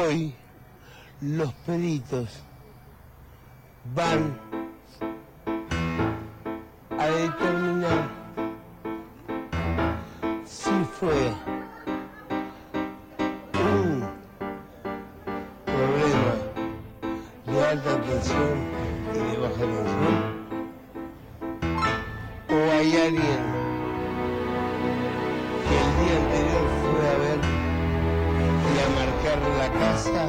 hoy 0.00 0.34
los 1.20 1.52
peritos 1.66 2.28
van 3.94 4.38
a 6.98 7.06
determinar 7.06 8.08
si 10.44 10.70
fue 10.98 11.32
un 13.74 14.08
problema 15.66 16.34
de 17.46 17.66
alta 17.66 18.00
tensión 18.02 18.58
y 19.14 19.18
de 19.18 19.38
baja 19.38 19.64
tensión 19.74 20.40
o 22.48 22.72
hay 22.72 22.96
alguien 22.96 23.59
la 29.22 29.70
casa 29.72 30.24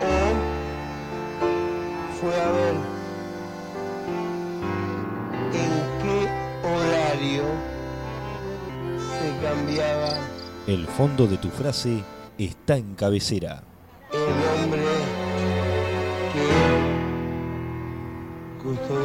o 0.00 0.02
fue 2.20 2.34
a 2.40 2.50
ver 2.52 2.74
en 5.52 5.72
qué 6.02 6.18
horario 6.68 7.42
se 9.18 9.26
cambiaba 9.44 10.10
El 10.68 10.86
fondo 10.86 11.26
de 11.26 11.36
tu 11.38 11.48
frase 11.50 12.04
está 12.38 12.76
en 12.76 12.94
cabecera. 12.94 13.64
el 14.12 14.62
hombre 14.64 14.82
que 16.32 16.46
custodiaba 18.62 19.03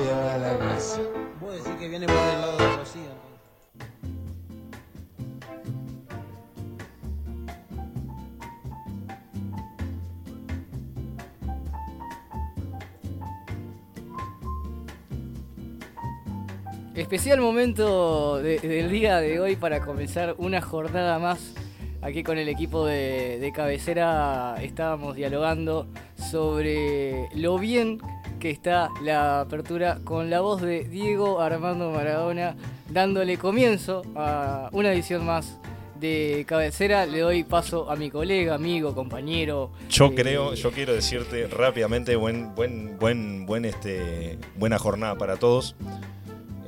Especial 17.09 17.41
momento 17.41 18.37
de- 18.37 18.59
del 18.59 18.91
día 18.91 19.17
de 19.19 19.39
hoy 19.39 19.55
para 19.55 19.81
comenzar 19.81 20.35
una 20.37 20.61
jornada 20.61 21.17
más. 21.17 21.55
Aquí 22.03 22.21
con 22.21 22.37
el 22.37 22.47
equipo 22.47 22.85
de, 22.85 23.39
de 23.39 23.51
cabecera 23.51 24.55
estábamos 24.61 25.15
dialogando 25.15 25.87
sobre 26.15 27.27
lo 27.33 27.57
bien 27.57 27.97
que 28.39 28.51
está 28.51 28.89
la 29.03 29.41
apertura 29.41 29.97
con 30.03 30.29
la 30.29 30.41
voz 30.41 30.61
de 30.61 30.83
Diego 30.83 31.41
Armando 31.41 31.89
Maradona 31.89 32.55
dándole 32.91 33.37
comienzo 33.37 34.03
a 34.15 34.69
una 34.71 34.93
edición 34.93 35.25
más 35.25 35.57
de 35.99 36.45
cabecera. 36.47 37.07
Le 37.07 37.21
doy 37.21 37.43
paso 37.43 37.89
a 37.89 37.95
mi 37.95 38.11
colega, 38.11 38.53
amigo, 38.53 38.93
compañero. 38.93 39.71
Yo 39.89 40.05
eh, 40.05 40.13
creo, 40.15 40.53
yo 40.53 40.69
quiero 40.71 40.93
decirte 40.93 41.47
rápidamente, 41.47 42.15
buen, 42.15 42.53
buen, 42.53 42.99
buen, 42.99 43.47
buen, 43.47 43.65
este, 43.65 44.37
buena 44.57 44.77
jornada 44.77 45.17
para 45.17 45.37
todos. 45.37 45.75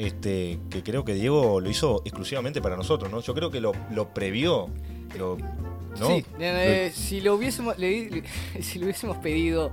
Este, 0.01 0.57
que 0.71 0.81
creo 0.81 1.05
que 1.05 1.13
Diego 1.13 1.61
lo 1.61 1.69
hizo 1.69 2.01
exclusivamente 2.05 2.59
para 2.59 2.75
nosotros, 2.75 3.11
¿no? 3.11 3.21
Yo 3.21 3.35
creo 3.35 3.51
que 3.51 3.61
lo, 3.61 3.71
lo 3.91 4.11
previó, 4.15 4.67
lo, 5.15 5.37
¿no? 5.99 6.07
Sí, 6.07 6.25
eh, 6.39 6.91
si 6.91 7.21
lo 7.21 7.35
hubiésemos 7.35 7.77
le 7.77 8.23
si 8.61 8.79
le 8.79 8.85
hubiésemos 8.85 9.17
pedido 9.17 9.69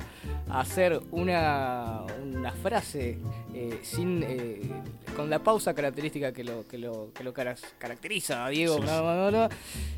hacer 0.50 1.00
una, 1.10 2.02
una 2.32 2.52
frase 2.52 3.18
eh, 3.54 3.78
sin 3.82 4.22
eh, 4.26 4.60
con 5.16 5.28
la 5.30 5.40
pausa 5.40 5.74
característica 5.74 6.32
que 6.32 6.44
lo 6.44 6.66
que 6.68 6.78
lo, 6.78 7.12
que 7.12 7.24
lo 7.24 7.32
caracteriza 7.32 8.44
a 8.46 8.48
Diego 8.50 8.76
Sí, 8.76 8.82
bla, 8.82 9.28
bla, 9.30 9.48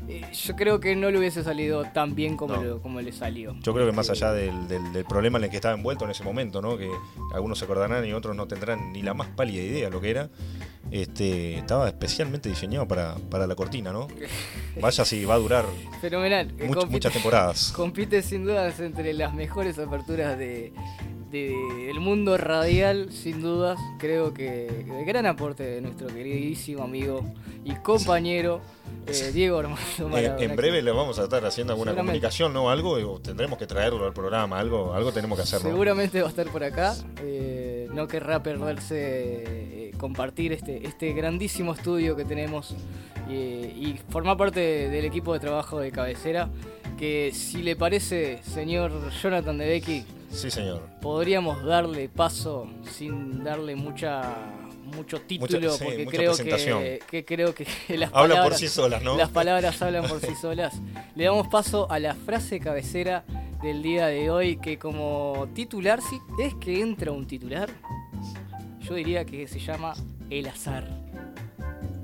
eh, 0.07 0.21
yo 0.33 0.55
creo 0.55 0.79
que 0.79 0.95
no 0.95 1.11
le 1.11 1.19
hubiese 1.19 1.43
salido 1.43 1.83
tan 1.93 2.15
bien 2.15 2.35
como, 2.37 2.55
No. 2.55 2.63
lo- 2.63 2.81
como 2.81 3.01
le 3.01 3.11
salió. 3.11 3.55
Yo 3.61 3.73
creo 3.73 3.85
que 3.85 3.91
más 3.91 4.09
Eh, 4.09 4.13
allá 4.13 4.31
del, 4.33 4.67
del- 4.67 4.91
del 4.93 5.05
problema 5.05 5.37
en 5.37 5.45
el 5.45 5.49
que 5.49 5.57
estaba 5.57 5.75
envuelto 5.75 6.05
en 6.05 6.11
ese 6.11 6.23
momento, 6.23 6.61
¿no? 6.61 6.77
Que 6.77 6.89
algunos 7.33 7.59
se 7.59 7.65
acordarán 7.65 8.05
y 8.05 8.13
otros 8.13 8.35
no 8.35 8.47
tendrán 8.47 8.91
ni 8.93 9.01
la 9.03 9.13
más 9.13 9.27
pálida 9.29 9.61
idea 9.61 9.85
de 9.85 9.91
lo 9.91 10.01
que 10.01 10.09
era. 10.09 10.29
Este, 10.89 11.57
estaba 11.59 11.87
especialmente 11.87 12.49
diseñado 12.49 12.85
para, 12.87 13.15
para 13.29 13.47
la 13.47 13.55
cortina, 13.55 13.93
¿no? 13.93 14.07
Vaya 14.81 15.05
si 15.05 15.23
va 15.23 15.35
a 15.35 15.37
durar 15.37 15.65
Fenomenal. 16.01 16.51
much- 16.57 16.75
compite- 16.75 16.89
muchas 16.89 17.13
temporadas. 17.13 17.71
Compite 17.75 18.21
sin 18.21 18.43
dudas 18.43 18.79
entre 18.79 19.13
las 19.13 19.33
mejores 19.33 19.77
aperturas 19.79 20.37
de, 20.37 20.40
de- 20.45 20.73
del 21.31 21.99
mundo 22.01 22.37
radial, 22.37 23.11
sin 23.11 23.41
dudas. 23.41 23.79
Creo 23.99 24.33
que 24.33 24.67
el 24.67 25.05
gran 25.05 25.25
aporte 25.25 25.63
de 25.63 25.79
nuestro 25.81 26.07
queridísimo 26.07 26.83
amigo 26.83 27.23
y 27.63 27.73
compañero 27.75 28.59
eh, 29.07 29.31
Diego 29.33 29.59
Armando 29.59 29.79
En, 29.99 30.09
Maradona. 30.09 30.43
en 30.43 30.55
breve 30.57 30.81
le 30.81 30.91
vamos 30.91 31.17
a 31.19 31.23
estar 31.23 31.45
haciendo 31.45 31.71
alguna 31.73 31.95
comunicación, 31.95 32.51
¿no? 32.53 32.69
Algo, 32.69 32.91
o 33.13 33.19
tendremos 33.21 33.57
que 33.57 33.65
traerlo 33.65 34.05
al 34.05 34.13
programa, 34.13 34.59
algo, 34.59 34.93
algo 34.93 35.13
tenemos 35.13 35.37
que 35.37 35.43
hacer, 35.43 35.63
¿no? 35.63 35.69
Seguramente 35.69 36.19
va 36.21 36.27
a 36.27 36.29
estar 36.31 36.47
por 36.47 36.63
acá. 36.65 36.95
eh, 37.23 37.87
no 37.93 38.07
querrá 38.07 38.41
perderse 38.43 38.95
eh, 39.87 39.91
compartir 39.97 40.51
este, 40.53 40.85
este 40.87 41.13
grandísimo 41.13 41.73
estudio 41.73 42.15
que 42.15 42.25
tenemos 42.25 42.73
eh, 43.29 43.73
y 43.75 43.95
formar 44.09 44.35
parte 44.37 44.59
del 44.89 45.05
equipo 45.05 45.33
de 45.33 45.39
trabajo 45.39 45.79
de 45.79 45.91
cabecera. 45.91 46.49
Que 46.97 47.31
si 47.33 47.63
le 47.63 47.75
parece, 47.75 48.39
señor 48.43 48.91
Jonathan 49.21 49.57
de 49.57 49.65
Becky, 49.67 50.05
Sí, 50.31 50.49
señor. 50.49 50.81
podríamos 51.01 51.63
darle 51.63 52.07
paso 52.09 52.67
sin 52.97 53.43
darle 53.43 53.75
mucha 53.75 54.35
mucho 54.95 55.21
título 55.21 55.59
Mucha- 55.71 55.77
sí, 55.77 55.83
porque 55.85 56.03
mucha 56.05 56.17
creo 56.17 56.35
que, 56.37 56.99
que 57.09 57.25
creo 57.25 57.55
que 57.55 57.65
las 57.97 58.09
Hablan 58.13 58.13
por 58.13 58.37
palabras 58.37 58.59
sí 58.59 58.67
solas, 58.67 59.01
¿no? 59.03 59.17
las 59.17 59.29
palabras 59.29 59.81
hablan 59.81 60.07
por 60.07 60.19
sí 60.19 60.33
solas. 60.41 60.73
Le 61.15 61.25
damos 61.25 61.47
paso 61.47 61.89
a 61.91 61.99
la 61.99 62.13
frase 62.13 62.59
cabecera 62.59 63.23
del 63.63 63.81
día 63.83 64.07
de 64.07 64.29
hoy 64.29 64.57
que 64.57 64.77
como 64.77 65.47
titular 65.53 66.01
si 66.01 66.17
es 66.43 66.53
que 66.55 66.81
entra 66.81 67.11
un 67.11 67.25
titular. 67.25 67.69
Yo 68.81 68.95
diría 68.95 69.23
que 69.25 69.47
se 69.47 69.59
llama 69.59 69.93
el 70.29 70.47
azar. 70.47 70.87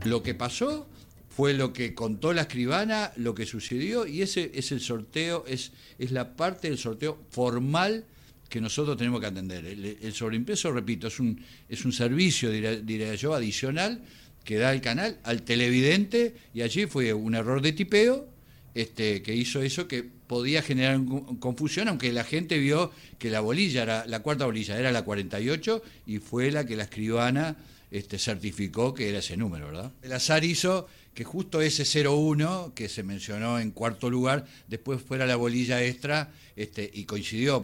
Lo 0.05 0.23
que 0.23 0.33
pasó 0.33 0.87
fue 1.29 1.53
lo 1.53 1.73
que 1.73 1.93
contó 1.93 2.31
la 2.33 2.41
escribana, 2.43 3.11
lo 3.17 3.35
que 3.35 3.45
sucedió, 3.45 4.07
y 4.07 4.21
ese 4.21 4.51
es 4.53 4.71
el 4.71 4.79
sorteo, 4.79 5.43
es, 5.47 5.71
es 5.99 6.11
la 6.11 6.35
parte 6.35 6.69
del 6.69 6.77
sorteo 6.77 7.17
formal 7.31 8.05
que 8.47 8.61
nosotros 8.61 8.97
tenemos 8.97 9.19
que 9.19 9.27
atender. 9.27 9.65
El, 9.65 9.97
el 10.01 10.13
sobreimpreso, 10.13 10.71
repito, 10.71 11.07
es 11.07 11.19
un, 11.19 11.43
es 11.67 11.85
un 11.85 11.93
servicio, 11.93 12.51
diría, 12.51 13.15
yo, 13.15 13.33
adicional 13.33 14.01
que 14.43 14.57
da 14.57 14.71
el 14.71 14.79
canal 14.79 15.19
al 15.23 15.43
televidente, 15.43 16.33
y 16.53 16.61
allí 16.61 16.85
fue 16.85 17.13
un 17.13 17.35
error 17.35 17.61
de 17.61 17.73
tipeo 17.73 18.29
este, 18.73 19.21
que 19.21 19.35
hizo 19.35 19.61
eso 19.61 19.87
que 19.87 20.03
podía 20.03 20.61
generar 20.61 21.01
confusión, 21.39 21.87
aunque 21.87 22.13
la 22.13 22.23
gente 22.23 22.57
vio 22.57 22.91
que 23.17 23.29
la 23.29 23.39
bolilla, 23.39 23.83
era, 23.83 24.05
la 24.05 24.21
cuarta 24.21 24.45
bolilla 24.45 24.77
era 24.77 24.91
la 24.91 25.03
48 25.03 25.81
y 26.05 26.19
fue 26.19 26.51
la 26.51 26.65
que 26.65 26.75
la 26.75 26.83
escribana 26.83 27.57
este, 27.91 28.19
certificó 28.19 28.93
que 28.93 29.09
era 29.09 29.19
ese 29.19 29.35
número, 29.35 29.67
¿verdad? 29.67 29.91
El 30.01 30.13
azar 30.13 30.43
hizo 30.43 30.87
que 31.13 31.23
justo 31.23 31.61
ese 31.61 31.83
01 32.07 32.73
que 32.75 32.87
se 32.87 33.03
mencionó 33.03 33.59
en 33.59 33.71
cuarto 33.71 34.09
lugar, 34.09 34.45
después 34.67 35.01
fuera 35.01 35.25
la 35.25 35.35
bolilla 35.35 35.83
extra 35.83 36.31
este, 36.55 36.89
y 36.93 37.05
coincidió. 37.05 37.63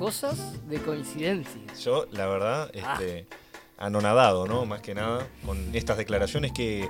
Cosas 0.00 0.66
de 0.66 0.78
coincidencia. 0.78 1.60
Yo, 1.84 2.06
la 2.12 2.26
verdad, 2.26 2.70
este, 2.72 3.26
anonadado, 3.76 4.46
¿no? 4.46 4.64
Más 4.64 4.80
que 4.80 4.94
nada, 4.94 5.26
con 5.44 5.74
estas 5.74 5.98
declaraciones 5.98 6.52
que 6.52 6.88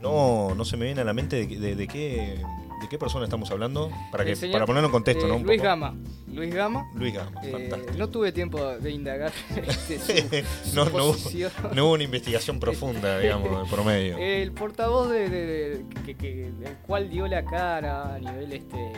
no, 0.00 0.54
no 0.54 0.64
se 0.64 0.76
me 0.76 0.84
viene 0.86 1.00
a 1.00 1.04
la 1.04 1.12
mente 1.12 1.44
de, 1.44 1.56
de- 1.58 1.74
de 1.74 1.88
qué, 1.88 2.40
de 2.82 2.88
qué 2.88 2.98
persona 2.98 3.24
estamos 3.24 3.50
hablando, 3.50 3.90
para, 4.12 4.24
que, 4.24 4.36
señor, 4.36 4.52
para 4.54 4.66
ponerlo 4.66 4.86
en 4.86 4.92
contexto, 4.92 5.26
eh, 5.26 5.28
¿no? 5.28 5.36
Un 5.38 5.42
Luis 5.42 5.58
poco. 5.58 5.68
Gama. 5.70 5.94
Luis 6.28 6.54
Gama. 6.54 6.88
Luis 6.94 7.14
Gama, 7.14 7.32
eh, 7.42 7.50
fantástico. 7.50 7.98
no 7.98 8.08
tuve 8.08 8.30
tiempo 8.30 8.64
de 8.64 8.90
indagar 8.92 9.32
este, 9.66 9.98
su, 9.98 10.46
su 10.70 10.76
no, 10.76 10.82
hubo, 10.84 11.12
posición. 11.12 11.50
no 11.74 11.84
hubo 11.86 11.94
una 11.94 12.04
investigación 12.04 12.60
profunda, 12.60 13.18
digamos, 13.18 13.64
de 13.64 13.74
promedio. 13.74 14.16
El 14.20 14.52
portavoz 14.52 15.10
de, 15.10 15.28
de- 15.28 15.46
de- 15.46 15.84
que, 16.06 16.14
que- 16.16 16.46
el 16.46 16.76
cual 16.86 17.10
dio 17.10 17.26
la 17.26 17.44
cara 17.44 18.14
a 18.14 18.18
nivel 18.20 18.52
este, 18.52 18.92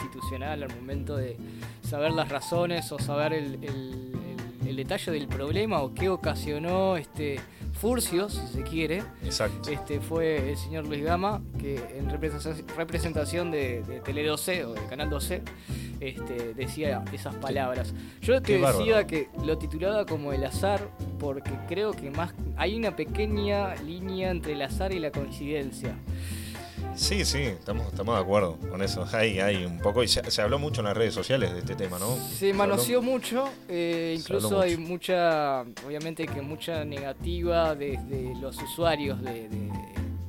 institucional 0.00 0.62
al 0.62 0.74
momento 0.74 1.14
de 1.16 1.36
saber 1.94 2.10
las 2.12 2.28
razones 2.28 2.90
o 2.90 2.98
saber 2.98 3.32
el, 3.34 3.54
el- 3.62 4.12
el- 4.62 4.68
el 4.68 4.76
detalle 4.76 5.12
del 5.12 5.28
problema 5.28 5.80
o 5.80 5.94
qué 5.94 6.08
ocasionó 6.08 6.96
este 6.96 7.38
furcio, 7.72 8.28
si 8.28 8.40
se 8.48 8.62
quiere, 8.64 9.04
Exacto. 9.22 9.70
este 9.70 10.00
fue 10.00 10.50
el 10.50 10.56
señor 10.56 10.88
Luis 10.88 11.04
Gama, 11.04 11.40
que 11.56 11.76
en 11.96 12.10
representación, 12.10 13.52
de, 13.52 13.84
de 13.84 14.00
Tele 14.00 14.24
12 14.26 14.64
o 14.64 14.74
de 14.74 14.84
Canal 14.86 15.08
12 15.08 15.42
este, 16.00 16.54
decía 16.54 17.04
esas 17.12 17.36
palabras. 17.36 17.94
Yo 18.20 18.42
te 18.42 18.54
Qué 18.54 18.58
decía 18.58 18.96
bárbaro. 18.96 19.06
que 19.06 19.28
lo 19.44 19.56
titulaba 19.56 20.04
como 20.04 20.32
el 20.32 20.42
azar 20.44 20.80
porque 21.20 21.52
creo 21.68 21.92
que 21.92 22.10
más 22.10 22.34
hay 22.56 22.74
una 22.74 22.96
pequeña 22.96 23.76
línea 23.76 24.30
entre 24.32 24.54
el 24.54 24.62
azar 24.62 24.92
y 24.92 24.98
la 24.98 25.12
coincidencia. 25.12 25.94
Sí, 26.96 27.24
sí, 27.24 27.38
estamos, 27.42 27.88
estamos 27.88 28.14
de 28.14 28.20
acuerdo 28.22 28.56
con 28.70 28.80
eso. 28.82 29.04
Hay, 29.12 29.40
hay 29.40 29.64
un 29.64 29.78
poco, 29.80 30.02
y 30.02 30.08
se, 30.08 30.30
se 30.30 30.40
habló 30.42 30.58
mucho 30.58 30.80
en 30.80 30.86
las 30.86 30.96
redes 30.96 31.12
sociales 31.12 31.52
de 31.52 31.58
este 31.58 31.74
tema, 31.74 31.98
¿no? 31.98 32.16
Se 32.16 32.52
manoseó 32.54 33.02
mucho, 33.02 33.48
eh, 33.68 34.14
incluso 34.18 34.60
hay 34.60 34.76
mucha, 34.76 35.62
obviamente 35.86 36.26
que 36.26 36.40
mucha 36.40 36.84
negativa 36.84 37.74
desde 37.74 38.34
los 38.40 38.56
usuarios 38.62 39.20
de, 39.22 39.48
de- 39.48 39.72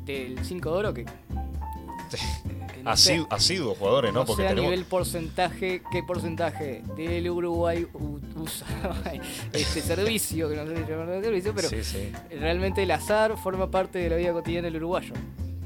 del 0.05 0.43
5 0.43 0.71
de 0.71 0.75
oro 0.77 0.93
que... 0.93 1.05
que 1.05 2.83
no 2.83 2.91
Asidu- 2.91 3.27
asiduos 3.29 3.77
jugadores, 3.77 4.11
¿no? 4.13 4.19
no 4.21 4.25
Porque 4.25 4.47
a 4.47 4.53
nivel 4.53 4.85
porcentaje, 4.85 5.81
qué 5.91 6.03
porcentaje 6.03 6.83
del 6.97 7.29
Uruguay 7.29 7.85
u- 7.93 8.19
usaba 8.41 9.01
este 9.53 9.81
servicio, 9.81 10.49
que 10.49 10.55
no 10.55 10.65
sé 10.67 10.77
si 10.77 10.89
llamarlo 10.91 11.21
servicio, 11.21 11.53
pero 11.55 11.69
Sí, 11.69 11.83
sí. 11.83 12.11
realmente 12.31 12.83
el 12.83 12.91
azar 12.91 13.37
forma 13.37 13.69
parte 13.71 13.99
de 13.99 14.09
la 14.09 14.15
vida 14.15 14.33
cotidiana 14.33 14.65
del 14.65 14.77
uruguayo. 14.77 15.13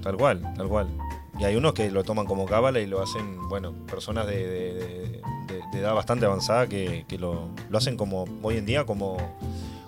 Tal 0.01 0.15
cual, 0.17 0.41
tal 0.55 0.67
cual. 0.67 0.87
Y 1.39 1.43
hay 1.45 1.55
unos 1.55 1.73
que 1.73 1.89
lo 1.91 2.03
toman 2.03 2.25
como 2.25 2.45
cábala 2.45 2.79
y 2.79 2.85
lo 2.87 3.01
hacen, 3.01 3.47
bueno, 3.49 3.73
personas 3.85 4.27
de, 4.27 4.47
de- 4.47 5.21
edad 5.73 5.93
bastante 5.93 6.25
avanzada 6.25 6.67
que, 6.67 7.05
que 7.07 7.17
lo, 7.19 7.49
lo 7.69 7.77
hacen 7.77 7.95
como 7.95 8.25
hoy 8.41 8.57
en 8.57 8.65
día 8.65 8.85
como, 8.85 9.17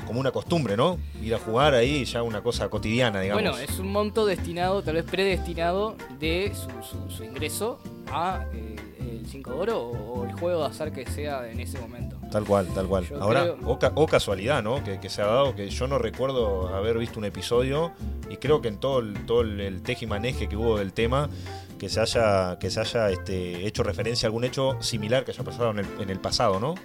como 0.05 0.19
una 0.19 0.31
costumbre, 0.31 0.77
¿no? 0.77 0.97
Ir 1.21 1.33
a 1.35 1.39
jugar 1.39 1.73
ahí 1.73 2.05
ya 2.05 2.21
una 2.23 2.41
cosa 2.43 2.69
cotidiana, 2.69 3.19
digamos. 3.19 3.41
Bueno, 3.43 3.57
es 3.57 3.77
un 3.79 3.91
monto 3.91 4.25
destinado, 4.25 4.83
tal 4.83 4.95
vez 4.95 5.03
predestinado, 5.05 5.95
de 6.19 6.53
su, 6.55 6.69
su- 6.87 7.09
su 7.09 7.23
ingreso 7.23 7.79
a 8.11 8.45
eh, 8.53 8.75
el 8.99 9.25
5 9.27 9.49
de 9.51 9.55
oro 9.57 9.79
o, 9.81 10.19
o 10.21 10.25
el 10.25 10.33
juego 10.33 10.61
de 10.61 10.67
azar 10.67 10.91
que 10.93 11.05
sea 11.07 11.49
en 11.49 11.59
ese 11.59 11.79
momento. 11.79 12.10
Tal 12.31 12.45
cual, 12.45 12.67
tal 12.73 12.87
cual. 12.87 13.05
Yo 13.07 13.21
Ahora, 13.21 13.41
creo- 13.43 13.57
o, 13.65 13.77
ca- 13.77 13.91
o 13.95 14.07
casualidad, 14.07 14.63
¿no? 14.63 14.83
Que, 14.83 14.99
que 14.99 15.09
se 15.09 15.21
ha 15.21 15.25
dado 15.27 15.53
que 15.55 15.69
yo 15.69 15.87
no 15.87 15.97
recuerdo 15.97 16.69
haber 16.73 16.97
visto 16.97 17.19
un 17.19 17.25
episodio 17.25 17.91
y 18.29 18.37
creo 18.37 18.61
que 18.61 18.69
en 18.69 18.77
todo 18.77 18.99
el, 18.99 19.25
todo 19.25 19.41
el, 19.41 19.59
el 19.59 19.81
tejimaneje 19.83 20.47
que 20.47 20.55
hubo 20.55 20.77
del 20.77 20.93
tema 20.93 21.29
que 21.77 21.89
se 21.89 21.99
haya, 21.99 22.57
que 22.59 22.69
se 22.69 22.79
haya 22.79 23.09
este, 23.09 23.65
hecho 23.67 23.83
referencia 23.83 24.27
a 24.27 24.29
algún 24.29 24.43
hecho 24.45 24.81
similar 24.81 25.25
que 25.25 25.31
haya 25.31 25.43
pasado 25.43 25.71
en 25.71 25.79
el, 25.79 25.87
en 25.99 26.09
el 26.09 26.19
pasado, 26.19 26.59
¿no? 26.59 26.75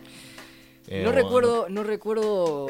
Eh, 0.88 1.02
no 1.04 1.10
o- 1.10 1.12
recuerdo, 1.12 1.66
no 1.68 1.82
recuerdo 1.84 2.66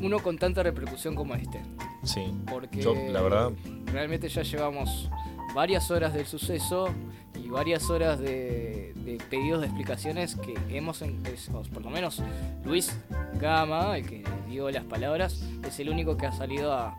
uno 0.00 0.18
con 0.20 0.38
tanta 0.38 0.62
repercusión 0.62 1.14
como 1.14 1.34
este. 1.34 1.60
Sí. 2.04 2.32
Porque 2.50 2.82
Yo, 2.82 2.94
la 3.10 3.20
verdad, 3.22 3.50
realmente 3.86 4.28
ya 4.28 4.42
llevamos 4.42 5.08
varias 5.54 5.90
horas 5.90 6.14
del 6.14 6.26
suceso 6.26 6.88
y 7.34 7.48
varias 7.48 7.90
horas 7.90 8.18
de, 8.18 8.92
de 8.96 9.18
pedidos 9.30 9.60
de 9.60 9.66
explicaciones 9.66 10.36
que 10.36 10.54
hemos, 10.76 11.02
en- 11.02 11.24
es- 11.26 11.50
por 11.72 11.82
lo 11.82 11.90
menos 11.90 12.22
Luis 12.64 12.96
Gama, 13.40 13.96
el 13.98 14.06
que 14.06 14.24
dio 14.48 14.70
las 14.70 14.84
palabras, 14.84 15.42
es 15.66 15.78
el 15.80 15.88
único 15.90 16.16
que 16.16 16.26
ha 16.26 16.32
salido 16.32 16.72
a, 16.72 16.96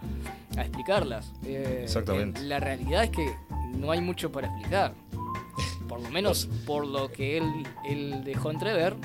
a 0.57 0.61
explicarlas. 0.61 1.31
Eh, 1.45 1.81
Exactamente. 1.83 2.41
eh, 2.41 2.44
La 2.45 2.59
realidad 2.59 3.03
es 3.05 3.09
que 3.11 3.33
no 3.77 3.91
hay 3.91 4.01
mucho 4.01 4.31
para 4.31 4.47
explicar. 4.47 4.94
Por 5.88 6.01
lo 6.01 6.09
menos 6.09 6.47
por 6.65 6.88
lo 6.88 7.11
que 7.11 7.38
él, 7.38 7.44
él 7.85 8.23
dejó 8.23 8.50
entrever, 8.51 8.95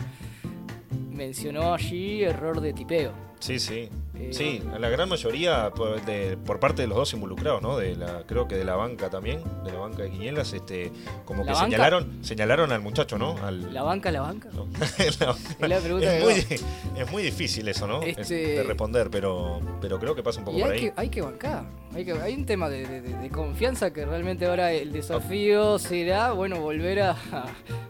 mencionó 1.10 1.74
allí 1.74 2.22
error 2.22 2.60
de 2.60 2.72
tipeo. 2.72 3.12
sí, 3.40 3.58
sí. 3.58 3.88
Eh, 4.20 4.28
Sí, 4.32 4.62
la 4.78 4.88
gran 4.88 5.08
mayoría 5.08 5.70
por, 5.70 6.04
de- 6.04 6.36
por 6.36 6.58
parte 6.60 6.82
de 6.82 6.88
los 6.88 6.96
dos 6.98 7.12
involucrados, 7.14 7.62
¿no? 7.62 7.76
De 7.78 7.96
la, 7.96 8.22
creo 8.26 8.46
que 8.48 8.56
de 8.56 8.64
la 8.64 8.74
banca 8.76 9.08
también, 9.10 9.42
de 9.64 9.72
la 9.72 9.78
banca 9.78 10.02
de 10.02 10.10
Quinielas, 10.10 10.52
este, 10.52 10.90
como 11.24 11.44
¿La 11.44 11.46
que 11.46 11.52
banca? 11.54 11.64
señalaron, 11.66 12.18
señalaron 12.24 12.72
al 12.72 12.80
muchacho, 12.80 13.16
¿no? 13.18 13.36
Al, 13.38 13.72
¿La 13.72 13.82
banca, 13.82 14.10
la 14.10 14.20
banca? 14.22 14.48
No. 14.52 14.66
La- 14.78 15.04
Es 15.06 15.20
la 15.68 15.78
pregunta 15.80 16.16
es, 16.18 16.44
que 16.46 16.58
muy, 16.58 17.00
es 17.02 17.10
muy 17.12 17.22
difícil 17.22 17.68
eso, 17.68 17.86
¿no? 17.86 18.02
Este- 18.02 18.20
Es 18.22 18.28
de 18.28 18.62
responder, 18.64 19.08
pero, 19.10 19.60
pero 19.80 19.98
creo 19.98 20.14
que 20.14 20.22
pasa 20.22 20.40
un 20.40 20.44
poco 20.46 20.58
Y 20.58 20.62
por 20.62 20.70
hay 20.72 20.78
ahí. 20.78 20.84
que, 20.86 20.92
hay 20.96 21.08
que 21.08 21.20
bancar. 21.22 21.64
Hay, 21.94 22.04
que, 22.04 22.12
hay 22.12 22.34
un 22.34 22.44
tema 22.44 22.68
de, 22.68 22.86
de- 22.86 23.00
de- 23.00 23.14
de 23.16 23.30
confianza 23.30 23.92
que 23.92 24.04
realmente 24.04 24.46
ahora 24.46 24.72
el 24.72 24.92
desafío 24.92 25.78
será, 25.78 26.32
bueno, 26.32 26.60
volver 26.60 27.00
a, 27.00 27.16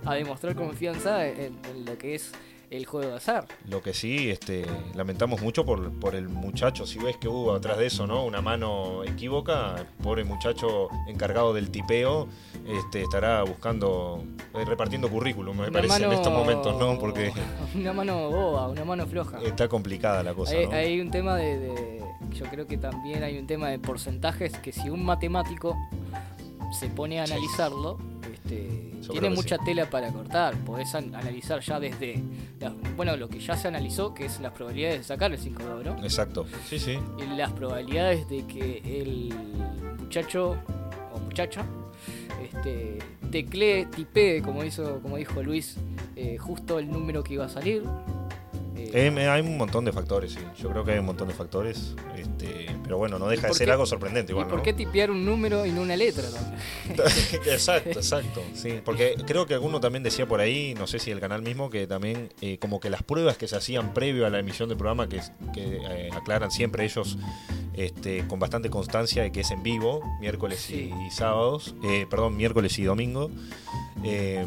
a 0.05 0.15
demostrar 0.15 0.55
confianza 0.55 1.27
en, 1.27 1.59
en 1.71 1.85
lo 1.85 1.99
que 1.99 2.15
es 2.15 2.33
el 2.71 2.85
juego 2.87 3.09
de 3.11 3.17
azar. 3.17 3.47
Lo 3.69 3.83
que 3.83 3.95
sí, 3.95 4.31
este, 4.31 4.67
lamentamos 4.95 5.41
mucho 5.41 5.65
por, 5.65 5.91
por 5.99 6.15
el 6.15 6.29
muchacho. 6.29 6.87
Si 6.87 6.99
ves 6.99 7.17
que 7.17 7.27
hubo 7.29 7.55
atrás 7.55 7.79
de 7.79 7.87
eso, 7.87 8.07
¿no? 8.07 8.25
Una 8.25 8.41
mano 8.43 9.05
equívoca, 9.05 9.87
pobre 10.03 10.25
muchacho 10.25 10.89
encargado 11.07 11.55
del 11.55 11.71
tipeo, 11.71 12.29
este, 12.67 13.03
estará 13.03 13.43
buscando, 13.43 14.23
eh, 14.55 14.65
repartiendo 14.67 15.09
currículum, 15.09 15.57
me 15.57 15.69
Una 15.69 15.73
parece, 15.79 16.05
en 16.05 16.13
estos 16.13 16.33
momentos, 16.33 16.79
¿no? 16.79 16.99
Porque 16.99 17.33
Una 17.75 17.93
mano 17.93 18.31
boba, 18.31 18.69
una 18.69 18.85
mano 18.85 19.07
floja. 19.07 19.41
está 19.43 19.69
complicada 19.69 20.23
la 20.23 20.35
cosa, 20.35 20.53
Hay, 20.55 20.67
¿no? 20.67 20.73
hay 20.73 21.01
un 21.01 21.11
tema 21.11 21.37
de, 21.37 21.59
de- 21.59 22.05
Yo 22.33 22.45
creo 22.47 22.67
que 22.67 22.77
también 22.77 23.23
hay 23.23 23.39
un 23.39 23.47
tema 23.47 23.69
de 23.71 23.79
porcentajes 23.79 24.53
que 24.59 24.73
si 24.73 24.91
un 24.91 25.05
matemático 25.05 25.75
se 26.79 26.89
pone 26.89 27.21
a 27.21 27.27
Sí. 27.27 27.33
Este, 28.55 28.91
Yo 29.03 29.13
tiene 29.13 29.31
mucha 29.31 29.57
sí. 29.59 29.65
tela 29.65 29.89
para 29.91 30.11
cortar. 30.13 30.55
Podés 30.65 30.95
an- 30.95 31.15
analizar 31.15 31.61
ya 31.61 31.79
desde. 31.81 32.23
la- 32.61 32.75
bueno, 32.97 33.17
lo 33.17 33.29
que 33.29 33.39
ya 33.41 33.57
se 33.57 33.69
analizó, 33.69 34.15
que 34.15 34.25
es 34.27 34.41
las 34.41 34.53
probabilidades 34.53 34.99
de 34.99 35.05
sacar 35.05 35.33
el 35.33 35.39
5 35.39 35.63
de 35.65 35.73
oro. 35.73 35.97
Exacto. 36.03 36.47
Sí, 36.69 36.79
sí. 36.79 36.99
y 37.19 37.37
las 37.37 37.53
probabilidades 37.53 38.29
de 38.29 38.45
que 38.47 38.83
el 39.01 39.35
muchacho 39.99 40.57
o 41.15 41.19
muchacha 41.21 41.65
este, 42.43 42.99
teclee, 43.31 43.87
tipee, 43.87 44.41
como, 44.43 44.65
hizo, 44.65 45.01
como 45.01 45.17
dijo 45.17 45.43
Luis, 45.43 45.77
eh, 46.17 46.37
justo 46.39 46.79
el 46.79 46.91
número 46.91 47.23
que 47.23 47.35
iba 47.35 47.45
a 47.45 47.49
salir. 47.49 47.83
Eh, 48.93 49.29
hay 49.29 49.41
un 49.43 49.57
montón 49.59 49.85
de 49.85 49.93
factores, 49.93 50.33
sí. 50.33 50.41
Yo 50.63 50.71
creo 50.71 50.85
que 50.85 50.93
hay 50.93 50.99
un 50.99 51.07
montón 51.07 51.29
de 51.29 51.35
factores. 51.35 51.95
Este, 52.17 52.67
pero 52.83 52.97
bueno, 52.99 53.19
no 53.19 53.29
deja 53.29 53.43
de 53.43 53.49
por 53.49 53.57
ser 53.57 53.67
qué- 53.67 53.73
algo 53.73 53.87
sorprendente 53.87 54.33
¿Y 54.33 54.35
igual, 54.35 54.49
por 54.49 54.59
¿no? 54.59 54.63
qué 54.63 54.73
tipear 54.73 55.11
un 55.11 55.25
número 55.25 55.67
y 55.67 55.73
no 55.73 55.83
una 55.83 55.97
letra 55.97 56.25
exacto, 57.47 57.91
exacto. 57.99 58.43
Sí, 58.55 58.81
porque 58.85 59.15
creo 59.27 59.47
que 59.47 59.55
alguno 59.55 59.81
también 59.81 60.03
decía 60.03 60.27
por 60.27 60.41
ahí, 60.41 60.75
no 60.79 60.87
sé 60.87 60.99
si 60.99 61.11
el 61.11 61.21
canal 61.21 61.43
mismo, 61.43 61.71
que 61.71 61.87
también 61.87 62.31
eh, 62.41 62.59
como 62.59 62.81
que 62.81 62.91
las 62.91 63.03
pruebas 63.03 63.37
que 63.37 63.49
se 63.49 63.57
hacían 63.57 63.93
previo 63.95 64.27
a 64.27 64.31
la 64.31 64.39
emisión 64.39 64.69
del 64.69 64.79
programa, 64.79 65.09
que, 65.09 65.21
que 65.53 65.79
eh, 65.83 66.11
aclaran 66.13 66.51
siempre 66.51 66.85
ellos 66.85 67.19
este, 67.75 68.27
con 68.27 68.39
bastante 68.41 68.71
constancia 68.71 69.23
de 69.23 69.33
que 69.33 69.41
es 69.41 69.51
en 69.51 69.63
vivo, 69.63 70.03
miércoles 70.21 70.61
Sí. 70.61 70.91
y, 70.93 71.07
y 71.07 71.11
sábados, 71.11 71.75
eh, 71.85 72.07
perdón, 72.11 72.37
miércoles 72.37 72.79
y 72.79 72.85
domingo. 72.85 73.31
eh, 74.05 74.45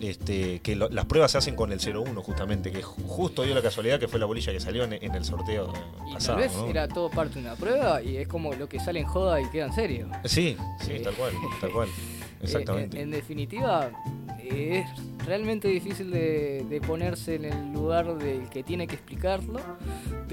este, 0.00 0.60
que 0.60 0.76
lo- 0.76 0.88
las 0.90 1.04
pruebas 1.06 1.30
se 1.32 1.38
hacen 1.38 1.54
con 1.56 1.72
el 1.72 1.78
01 1.80 2.22
justamente, 2.22 2.70
que 2.70 2.82
ju- 2.82 3.06
justo 3.06 3.42
dio 3.42 3.54
la 3.54 3.62
casualidad 3.62 3.98
que 4.00 4.08
fue 4.08 4.18
la 4.20 4.26
bolilla 4.26 4.52
que 4.52 4.60
salió 4.60 4.84
en, 4.84 4.92
en 4.94 5.14
el 5.14 5.24
sorteo 5.24 5.72
Y 6.08 6.14
pasado. 6.14 6.38
tal 6.38 6.48
vez 6.48 6.56
¿no? 6.56 6.66
era 6.68 6.88
todo 6.88 7.10
parte 7.10 7.34
de 7.34 7.40
una 7.46 7.56
prueba 7.56 8.02
y 8.02 8.16
es 8.16 8.28
como 8.28 8.52
lo 8.54 8.68
que 8.68 8.80
sale 8.80 9.00
en 9.00 9.06
joda 9.06 9.40
y 9.40 9.48
queda 9.50 9.66
en 9.66 9.72
serio. 9.72 10.08
Sí, 10.24 10.56
sí, 10.80 10.92
Eh, 10.92 11.00
tal 11.00 11.14
cual, 11.14 11.32
tal 11.60 11.70
cual. 11.72 11.88
Exactamente. 12.42 12.96
Eh, 12.98 13.00
En, 13.02 13.08
en 13.08 13.10
definitiva, 13.12 13.90
eh, 14.38 14.84
es 14.84 15.26
realmente 15.26 15.68
difícil 15.68 16.10
de, 16.10 16.66
de 16.68 16.80
ponerse 16.82 17.36
en 17.36 17.46
el 17.46 17.72
lugar 17.72 18.18
del 18.18 18.48
que 18.50 18.62
tiene 18.62 18.86
que 18.86 18.96
explicarlo, 18.96 19.58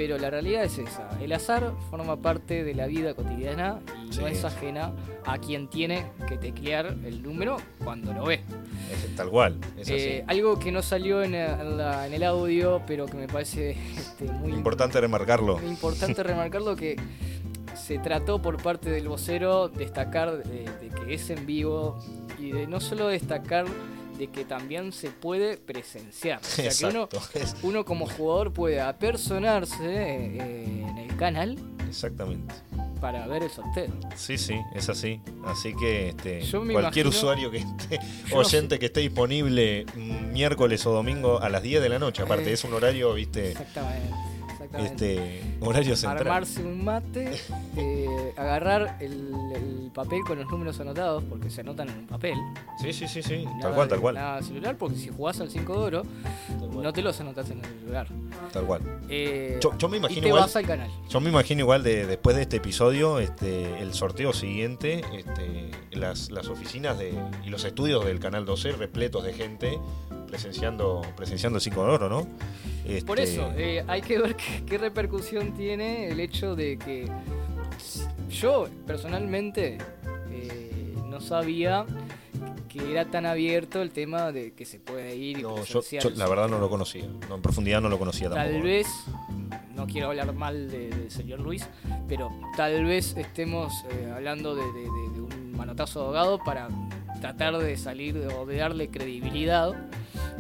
pero 0.02 0.18
la 0.18 0.32
realidad 0.32 0.64
es 0.64 0.80
esa. 0.80 1.08
El 1.22 1.32
azar 1.32 1.74
forma 1.92 2.16
parte 2.20 2.64
de 2.64 2.74
la 2.74 2.88
vida 2.88 3.14
cotidiana 3.14 3.80
y 4.12 4.18
no 4.18 4.26
es 4.26 4.44
ajena 4.44 4.94
a 5.28 5.38
quien 5.38 5.68
tiene 5.70 6.08
que 6.28 6.38
teclear 6.40 6.88
el 7.06 7.22
número 7.22 7.58
cuando 7.84 8.12
lo 8.12 8.26
ve. 8.26 8.42
Es 8.92 9.16
tal 9.16 9.30
cual, 9.30 9.60
es 9.78 9.84
así. 9.84 9.94
Eh, 9.94 10.24
algo 10.26 10.58
que 10.58 10.72
no 10.72 10.82
salió 10.82 11.22
en, 11.22 11.36
en 11.36 11.78
la- 11.78 12.08
en 12.08 12.14
el 12.16 12.24
audio, 12.24 12.82
pero 12.88 13.06
que 13.06 13.14
me 13.16 13.28
parece 13.28 13.72
este, 13.96 14.26
muy 14.26 14.54
Importante 14.54 15.00
remarcarlo. 15.00 15.60
importante 15.62 16.24
remarcarlo 16.24 16.76
que 16.76 16.96
se 17.76 18.00
trató 18.00 18.42
por 18.42 18.58
parte 18.60 18.90
del 18.90 19.08
vocero 19.08 19.70
destacar 19.70 20.44
de, 20.44 20.64
de 20.82 20.90
que 20.90 21.14
es 21.14 21.30
en 21.30 21.46
vivo 21.46 22.00
y 22.40 22.52
de 22.54 22.66
no 22.66 22.80
solo 22.80 23.08
destacar 23.08 23.66
de 24.18 24.28
que 24.28 24.46
también 24.46 24.92
se 24.92 25.10
puede 25.12 25.58
presenciar. 25.58 26.40
O 26.42 26.44
sea 26.44 26.70
que 26.72 26.86
uno, 26.96 27.10
Exacto, 27.12 27.58
uno 27.64 27.86
como 27.86 28.08
jugador 28.08 28.54
puede 28.54 28.80
apersonarse 28.82 29.76
eh, 29.84 30.86
en 30.88 30.98
el 30.98 31.16
canal 31.18 31.58
exactamente. 31.88 32.54
para 33.00 33.26
ver 33.28 33.44
el 33.44 33.50
sorteo. 33.50 33.92
Sí, 34.16 34.38
sí, 34.38 34.56
es 34.76 34.90
así. 34.90 35.22
Así 35.46 35.74
que 35.76 36.10
este, 36.10 36.40
cualquier 36.52 37.06
imagino- 37.06 37.10
usuario 37.10 37.52
que 37.52 37.58
esté, 37.58 38.00
no 38.32 38.38
oyente 38.38 38.78
que 38.80 38.88
esté 38.88 39.00
disponible 39.02 39.86
miércoles 40.32 40.86
o 40.86 40.92
domingo 40.92 41.40
a 41.42 41.50
las 41.50 41.64
10 41.64 41.82
de 41.82 41.90
la 41.90 42.00
noche, 42.00 42.24
aparte 42.24 42.50
Eh, 42.50 42.54
es 42.54 42.64
un 42.64 42.74
horario, 42.74 43.14
viste, 43.14 43.52
Exactamente. 43.52 44.10
Este 44.80 45.42
horario 45.62 45.96
central. 45.96 46.20
Armarse 46.28 46.64
un 46.64 46.84
mate, 46.84 47.32
eh, 47.78 48.34
agarrar 48.38 48.98
el, 49.00 49.32
el 49.56 49.92
papel 49.94 50.22
con 50.26 50.40
los 50.40 50.50
números 50.50 50.80
anotados, 50.80 51.24
porque 51.26 51.50
se 51.50 51.62
anotan 51.62 51.90
en 51.90 52.00
un 52.00 52.08
papel. 52.08 52.36
Sí, 52.82 52.94
sí, 52.94 53.08
sí, 53.08 53.22
sí, 53.22 53.34
y 53.58 53.62
tal 53.62 53.74
cual, 53.74 53.88
tal 53.88 54.00
cual. 54.00 54.16
Nada 54.16 54.42
celular, 54.42 54.78
porque 54.78 54.96
si 54.98 55.10
jugás 55.10 55.40
al 55.42 55.50
5 55.50 55.74
de 55.74 55.80
oro, 55.86 56.04
no 56.72 56.94
te 56.94 57.02
los 57.02 57.20
anotas 57.20 57.50
en 57.52 57.60
el 57.60 57.66
celular. 57.80 58.08
Tal 58.54 58.66
cual. 58.66 58.82
Eh, 59.10 59.60
Yo- 59.62 59.78
yo 59.78 59.90
me 59.90 59.98
y 59.98 60.00
imagino 60.00 60.22
te 60.22 60.28
igual- 60.30 60.42
vas 60.44 60.56
al 60.56 60.66
canal. 60.66 60.90
Yo 61.10 61.20
me 61.20 61.30
imagino 61.30 61.62
igual 61.62 61.84
de 61.84 62.06
después 62.06 62.36
de 62.36 62.44
este 62.44 62.58
episodio, 62.58 63.20
este, 63.20 63.80
el 63.80 63.94
sorteo 63.94 64.34
siguiente, 64.34 65.02
este, 65.14 65.72
las, 65.92 66.32
las 66.32 66.48
oficinas 66.48 66.98
de, 66.98 67.14
y 67.46 67.50
los 67.50 67.64
estudios 67.66 68.06
del 68.06 68.20
Canal 68.20 68.46
12 68.46 68.72
repletos 68.72 69.24
de 69.24 69.34
gente 69.34 69.80
presenciando, 70.32 71.02
presenciando 71.16 71.58
el 71.58 71.62
5 71.62 71.84
de 71.86 71.92
oro, 71.92 72.10
¿no? 72.10 72.22
Por 73.06 73.20
Este, 73.20 73.24
eso, 73.24 73.52
eh, 73.58 73.84
hay 73.88 74.02
que 74.02 74.18
ver 74.18 74.36
qué, 74.36 74.64
qué 74.66 74.78
repercusión 74.78 75.54
tiene 75.54 76.08
el 76.10 76.20
hecho 76.20 76.56
de 76.56 76.78
que 76.80 77.06
yo 78.30 78.68
personalmente 78.88 79.78
eh, 80.32 80.96
no 81.08 81.20
sabía 81.22 81.86
que 82.70 82.92
era 82.92 83.06
tan 83.06 83.26
abierto 83.26 83.82
el 83.82 83.92
tema 83.92 84.32
de 84.32 84.54
que 84.54 84.66
se 84.66 84.80
puede 84.80 85.16
ir 85.16 85.40
y 85.40 85.42
no, 85.44 85.64
yo, 85.66 85.82
yo 85.82 86.10
la 86.12 86.28
verdad 86.28 86.48
no 86.48 86.58
lo 86.60 86.70
conocía, 86.70 87.06
no, 87.28 87.36
en 87.36 87.42
profundidad 87.42 87.82
no 87.82 87.90
lo 87.90 88.00
conocía 88.00 88.30
Tal 88.30 88.46
tampoco. 88.48 88.64
vez, 88.64 88.88
no 89.76 89.86
quiero 89.88 90.08
hablar 90.08 90.34
mal 90.34 90.70
de- 90.72 90.90
del 90.90 91.12
señor 91.12 91.42
Luis, 91.42 91.68
pero 92.08 92.30
tal 92.56 92.86
vez 92.86 93.16
estemos 93.18 93.74
eh, 93.92 94.10
hablando 94.16 94.56
de, 94.56 94.64
de- 94.64 94.80
de- 94.80 95.10
de 95.16 95.22
un 95.22 95.52
manotazo 95.52 96.06
ahogado 96.06 96.40
para 96.44 96.70
tratar 97.20 97.58
de 97.58 97.76
salir 97.78 98.16
o 98.18 98.46
de 98.46 98.56
darle 98.58 98.90
credibilidad. 98.90 99.74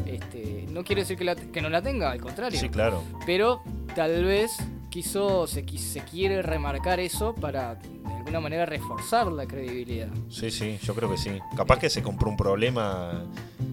Este, 0.05 0.65
no 0.69 0.83
quiere 0.83 1.01
decir 1.01 1.17
que, 1.17 1.23
la- 1.23 1.35
que 1.35 1.61
no 1.61 1.69
la 1.69 1.81
tenga, 1.81 2.11
al 2.11 2.21
contrario. 2.21 2.59
Sí, 2.59 2.69
claro. 2.69 3.03
Pero 3.25 3.61
tal 3.95 4.23
vez 4.25 4.51
quiso, 4.89 5.47
se, 5.47 5.63
quiere 5.63 6.41
remarcar 6.41 6.99
eso 6.99 7.33
para 7.35 7.75
de 7.75 8.13
alguna 8.17 8.39
manera 8.41 8.65
reforzar 8.65 9.31
la 9.31 9.45
credibilidad. 9.47 10.09
Sí, 10.29 10.51
sí, 10.51 10.77
yo 10.83 10.93
creo 10.93 11.09
que 11.09 11.17
sí. 11.17 11.31
Capaz 11.55 11.79
que 11.79 11.89
se 11.89 12.01
compró 12.03 12.29
un 12.29 12.37
problema 12.37 13.23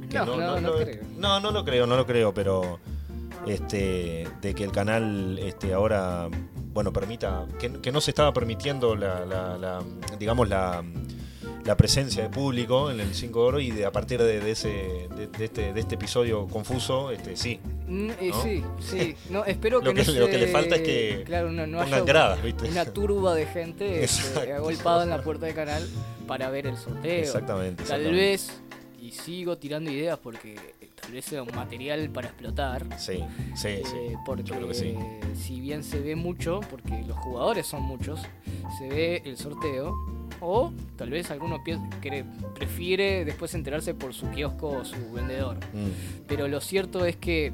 que 0.08 0.16
No, 0.18 0.24
no, 0.26 0.36
no, 0.36 0.60
no 0.60 0.70
lo- 0.70 0.76
creo. 0.78 1.02
No, 1.18 1.40
no 1.40 1.50
lo 1.50 1.64
creo, 1.64 1.86
no 1.86 1.96
lo 1.96 2.06
creo, 2.06 2.32
pero 2.32 2.78
este 3.46 4.26
de 4.40 4.54
que 4.54 4.64
el 4.64 4.72
canal 4.72 5.38
este 5.38 5.72
ahora 5.72 6.28
bueno 6.72 6.92
permita 6.92 7.46
que, 7.58 7.72
que 7.80 7.92
no 7.92 8.00
se 8.00 8.10
estaba 8.10 8.32
permitiendo 8.32 8.94
la, 8.96 9.24
la- 9.24 9.56
la- 9.58 9.82
digamos 10.18 10.48
la, 10.48 10.82
la 11.68 11.76
presencia 11.76 12.22
de 12.22 12.30
público 12.30 12.90
en 12.90 12.98
el 12.98 13.14
5 13.14 13.38
de 13.42 13.46
oro 13.46 13.60
y 13.60 13.70
de 13.70 13.84
a 13.84 13.92
partir 13.92 14.20
de, 14.22 14.40
de 14.40 14.50
ese 14.50 15.06
de, 15.16 15.26
de 15.26 15.44
este, 15.44 15.72
de 15.74 15.80
este 15.80 15.96
episodio 15.96 16.46
confuso 16.48 17.10
este 17.10 17.36
sí 17.36 17.60
Mm, 17.86 18.08
¿No? 18.08 18.42
Sí, 18.42 18.62
sí. 18.80 19.16
No, 19.30 19.44
espero 19.46 19.80
Lo 19.80 19.94
que, 19.94 20.02
que- 20.02 20.12
no 20.12 20.18
lo 20.20 20.26
que 20.28 20.36
le 20.38 20.46
falta 20.48 20.76
es 20.76 20.82
que 20.82 21.22
claro, 21.24 21.50
no, 21.50 21.66
no 21.66 21.78
pongan 21.78 21.94
haya 21.94 22.04
gradas, 22.04 22.42
¿viste? 22.42 22.68
una 22.68 22.84
turba 22.84 23.34
de 23.34 23.46
gente 23.46 24.04
este, 24.04 24.52
agolpada 24.52 25.04
en 25.04 25.10
la 25.10 25.22
puerta 25.22 25.46
del 25.46 25.54
canal 25.54 25.86
para 26.26 26.50
ver 26.50 26.66
el 26.66 26.76
sorteo. 26.76 27.20
exactamente, 27.20 27.84
Tal 27.84 28.00
exactamente. 28.02 28.10
vez, 28.16 28.60
y 29.00 29.10
sigo 29.12 29.56
tirando 29.56 29.90
ideas 29.90 30.18
porque 30.18 30.54
eh, 30.82 30.88
tal 31.00 31.12
vez 31.12 31.24
sea 31.24 31.42
un 31.42 31.54
material 31.54 32.10
para 32.10 32.28
explotar. 32.28 32.84
sí 32.98 33.24
sí 33.56 33.78
sí 33.84 33.96
eh, 33.96 34.16
porque 34.26 34.42
yo 34.42 34.54
creo 34.56 34.68
que 34.68 34.74
sí 34.74 34.94
si 35.34 35.58
bien 35.60 35.82
se 35.82 36.00
ve 36.00 36.14
mucho, 36.14 36.60
porque 36.70 37.02
los 37.06 37.16
jugadores 37.16 37.66
son 37.66 37.82
muchos, 37.82 38.20
se 38.78 38.88
ve 38.88 39.22
el 39.24 39.36
sorteo. 39.38 39.94
O 40.40 40.72
tal 40.96 41.10
vez 41.10 41.30
alguno 41.30 41.62
que 41.64 42.24
prefiere 42.54 43.24
después 43.24 43.54
enterarse 43.54 43.94
por 43.94 44.14
su 44.14 44.30
kiosco 44.30 44.68
o 44.68 44.84
su 44.84 45.12
vendedor. 45.12 45.56
Mm. 45.56 46.26
Pero 46.26 46.48
lo 46.48 46.60
cierto 46.60 47.04
es 47.04 47.16
que 47.16 47.52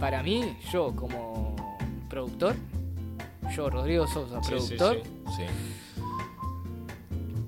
para 0.00 0.22
mí, 0.22 0.56
yo 0.72 0.94
como 0.94 1.54
productor, 2.08 2.54
yo 3.54 3.70
Rodrigo 3.70 4.06
Sosa, 4.06 4.42
sí, 4.42 4.50
productor, 4.50 5.02
sí, 5.36 5.42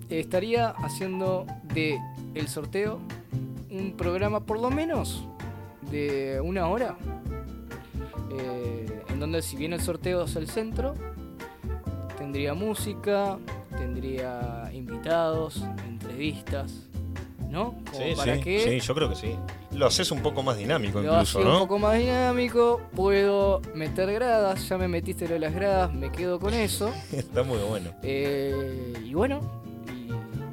sí. 0.08 0.16
estaría 0.16 0.70
haciendo 0.70 1.46
de 1.74 1.98
el 2.34 2.48
sorteo 2.48 3.00
un 3.70 3.92
programa 3.96 4.40
por 4.40 4.60
lo 4.60 4.70
menos 4.70 5.24
de 5.90 6.40
una 6.40 6.68
hora. 6.68 6.96
eh, 8.32 9.02
en 9.08 9.18
donde 9.18 9.42
si 9.42 9.56
bien 9.56 9.72
el 9.72 9.80
sorteo 9.80 10.24
es 10.24 10.36
el 10.36 10.48
centro, 10.48 10.94
tendría 12.16 12.54
música, 12.54 13.38
tendría 13.80 14.70
invitados, 14.74 15.62
entrevistas, 15.88 16.86
¿no? 17.48 17.74
Como 17.90 18.04
Sí, 18.04 18.12
para 18.14 18.34
sí, 18.36 18.40
que 18.42 18.60
sí, 18.60 18.86
yo 18.86 18.94
creo 18.94 19.08
que 19.08 19.16
sí. 19.16 19.34
Lo 19.72 19.86
haces 19.86 20.10
un 20.10 20.20
poco 20.20 20.42
más 20.42 20.58
dinámico 20.58 21.00
lo 21.00 21.12
incluso, 21.12 21.40
¿no? 21.42 21.54
un 21.54 21.58
poco 21.60 21.78
más 21.78 21.98
dinámico, 21.98 22.82
puedo 22.94 23.62
meter 23.74 24.12
gradas, 24.12 24.68
ya 24.68 24.76
me 24.76 24.86
metiste 24.88 25.26
lo 25.26 25.34
de 25.34 25.40
las 25.40 25.54
gradas, 25.54 25.94
me 25.94 26.12
quedo 26.12 26.38
con 26.38 26.52
eso. 26.52 26.92
Está 27.12 27.42
muy 27.42 27.58
bueno. 27.58 27.90
Eh, 28.02 28.92
y 29.02 29.14
bueno, 29.14 29.40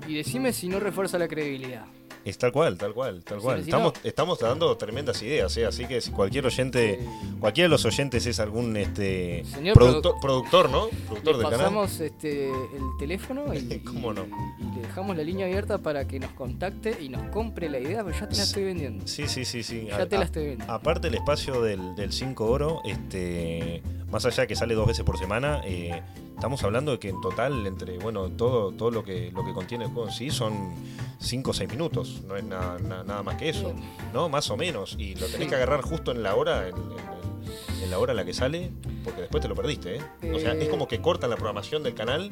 y, 0.08 0.12
y 0.12 0.16
decime 0.16 0.54
si 0.54 0.70
no 0.70 0.80
refuerza 0.80 1.18
la 1.20 1.28
credibilidad. 1.28 1.86
Es 2.28 2.38
tal 2.38 2.52
cual, 2.52 2.78
tal 2.78 2.94
cual, 2.94 3.24
tal 3.24 3.40
cual. 3.40 3.60
Estamos, 3.62 3.94
estamos 4.04 4.40
dando 4.40 4.76
tremendas 4.76 5.22
ideas, 5.24 5.56
¿eh? 5.56 5.66
así 5.66 5.86
que 5.86 6.02
si 6.02 6.12
cualquier 6.12 6.46
oyente, 6.46 7.00
cualquiera 7.40 7.68
de 7.68 7.70
los 7.70 7.86
oyentes 7.86 8.26
es 8.26 8.40
algún 8.42 8.76
este 8.76 9.46
Señor 9.46 9.76
productor, 9.76 10.16
productor, 10.20 10.70
¿no? 10.70 10.90
Productor 11.08 11.38
del 11.38 11.44
canal. 11.44 11.60
pasamos 11.60 12.00
este, 12.02 12.50
el 12.50 12.84
teléfono 13.00 13.54
y, 13.54 13.80
¿Cómo 13.86 14.14
no? 14.14 14.26
y- 14.26 14.64
y 14.64 14.76
le 14.76 14.82
dejamos 14.88 15.16
la 15.16 15.24
línea 15.24 15.46
abierta 15.46 15.78
para 15.78 16.06
que 16.06 16.20
nos 16.20 16.32
contacte 16.32 16.98
y 17.00 17.08
nos 17.08 17.30
compre 17.32 17.70
la 17.70 17.80
idea, 17.80 18.04
pero 18.04 18.20
ya 18.20 18.28
te 18.28 18.36
la 18.36 18.44
estoy 18.44 18.64
vendiendo. 18.66 19.08
Sí, 19.08 19.28
sí, 19.28 19.46
sí, 19.46 19.64
sí. 19.64 19.88
Ya 19.88 20.06
te 20.06 20.18
la 20.18 20.26
estoy 20.26 20.48
vendiendo. 20.48 20.74
Aparte 20.74 21.08
el 21.08 21.16
espacio 21.16 21.62
del, 21.62 21.96
del 21.96 22.12
5 22.12 22.46
oro, 22.46 22.82
este, 22.84 23.82
más 24.12 24.26
allá 24.26 24.42
de 24.44 24.48
que 24.48 24.56
sale 24.56 24.74
dos 24.76 24.88
veces 24.88 25.04
por 25.04 25.18
semana, 25.18 25.62
eh, 25.66 26.02
estamos 26.36 26.64
hablando 26.64 26.92
de 26.94 27.00
que 27.00 27.10
en 27.10 27.20
total, 27.22 27.66
entre, 27.68 27.98
bueno, 28.00 28.30
todo, 28.30 28.72
todo 28.72 28.92
lo 28.92 29.04
que 29.04 29.32
lo 29.32 29.44
que 29.46 29.54
contiene 29.54 29.86
el 29.86 29.92
juego 29.92 30.08
en 30.10 30.14
sí 30.14 30.30
son 30.30 30.74
5 31.20 31.52
o 31.52 31.54
6 31.54 31.70
minutos, 31.70 32.22
no 32.28 32.36
es 32.38 32.44
nada, 32.44 32.78
na- 32.80 33.04
nada 33.04 33.24
más 33.24 33.36
que 33.36 33.50
eso. 33.50 33.74
¿no? 34.14 34.30
Más 34.30 34.50
o 34.50 34.58
menos. 34.58 34.96
Y 34.98 35.16
lo 35.16 35.28
tenés 35.28 35.48
que 35.50 35.56
agarrar 35.56 35.82
justo 35.82 36.12
en 36.12 36.24
la 36.24 36.36
hora, 36.36 36.68
en, 36.70 36.76
en- 36.76 37.84
en 37.84 37.92
la 37.92 38.00
hora 38.00 38.12
en 38.14 38.18
la 38.18 38.26
que 38.26 38.34
sale, 38.34 38.72
porque 39.04 39.22
después 39.22 39.42
te 39.42 39.48
lo 39.48 39.56
perdiste, 39.56 39.98
¿eh? 39.98 40.32
O 40.34 40.40
sea, 40.40 40.54
Eh. 40.54 40.64
es 40.64 40.70
como 40.70 40.88
que 40.88 41.00
cortan 41.02 41.30
la 41.30 41.36
programación 41.36 41.84
del 41.84 41.94
canal 41.94 42.30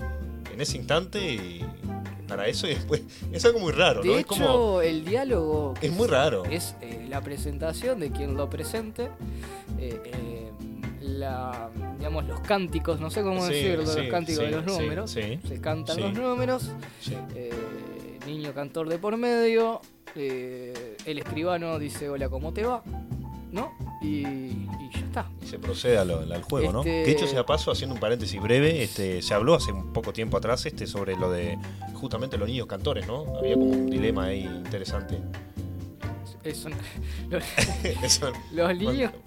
en 0.53 0.61
ese 0.61 0.77
instante 0.77 1.19
y 1.33 1.65
para 2.27 2.47
eso 2.47 2.67
y 2.67 2.73
después. 2.75 3.01
Es 3.31 3.45
algo 3.45 3.59
muy 3.59 3.71
raro, 3.71 4.01
De 4.01 4.07
¿no? 4.09 4.17
hecho, 4.17 4.33
es 4.33 4.39
como. 4.41 4.81
el 4.81 5.05
diálogo 5.05 5.73
Es 5.81 5.91
muy 5.91 6.07
raro. 6.07 6.43
es 6.45 6.75
eh, 6.81 7.05
la 7.09 7.21
presentación 7.21 7.99
de 7.99 8.11
quien 8.11 8.35
lo 8.35 8.49
presente, 8.49 9.09
eh, 9.77 10.01
eh, 10.05 10.44
la, 11.19 11.69
digamos, 11.97 12.25
los 12.25 12.39
cánticos, 12.41 12.99
no 12.99 13.09
sé 13.09 13.21
cómo 13.23 13.45
Sí, 13.45 13.53
decirlo, 13.53 13.85
sí, 13.85 14.01
los 14.01 14.07
cánticos 14.09 14.43
sí, 14.45 14.51
de 14.51 14.55
los 14.61 14.65
números. 14.65 15.11
Se 15.11 15.61
cantan 15.61 15.99
los 15.99 16.13
números, 16.13 16.71
eh, 17.35 18.19
niño 18.25 18.53
cantor 18.53 18.89
de 18.89 18.97
por 18.97 19.17
medio, 19.17 19.81
eh, 20.15 20.97
el 21.05 21.19
escribano 21.19 21.77
dice 21.79 22.09
hola, 22.09 22.29
¿cómo 22.29 22.53
te 22.53 22.63
va? 22.63 22.83
¿No? 23.51 23.71
Y, 24.01 24.07
y 24.25 24.89
ya 24.93 24.99
está. 24.99 25.29
Y 25.41 25.47
se 25.47 25.57
procede 25.59 25.97
al, 25.97 26.11
al 26.31 26.41
juego, 26.43 26.73
¿no? 26.73 26.79
Este- 26.79 27.03
Que 27.03 27.09
dicho 27.15 27.27
sea 27.27 27.45
paso, 27.45 27.71
haciendo 27.71 27.93
un 27.95 28.01
paréntesis 28.01 28.41
breve, 28.41 28.83
este, 28.83 29.21
se 29.21 29.33
habló 29.33 29.55
hace 29.55 29.71
un 29.71 29.93
poco 29.93 30.11
tiempo 30.11 30.35
atrás 30.37 30.65
este, 30.65 30.87
sobre 30.87 31.15
lo 31.15 31.31
de 31.31 31.57
justamente 31.93 32.37
los 32.37 32.47
niños 32.49 32.67
cantores, 32.67 33.07
¿no? 33.07 33.25
Había 33.37 33.53
como 33.53 33.71
un 33.71 33.89
dilema 33.89 34.25
ahí 34.25 34.43
interesante. 34.43 35.19
Eso, 36.45 36.69
los, 37.29 37.43
Eso- 38.03 38.31
los 38.51 38.71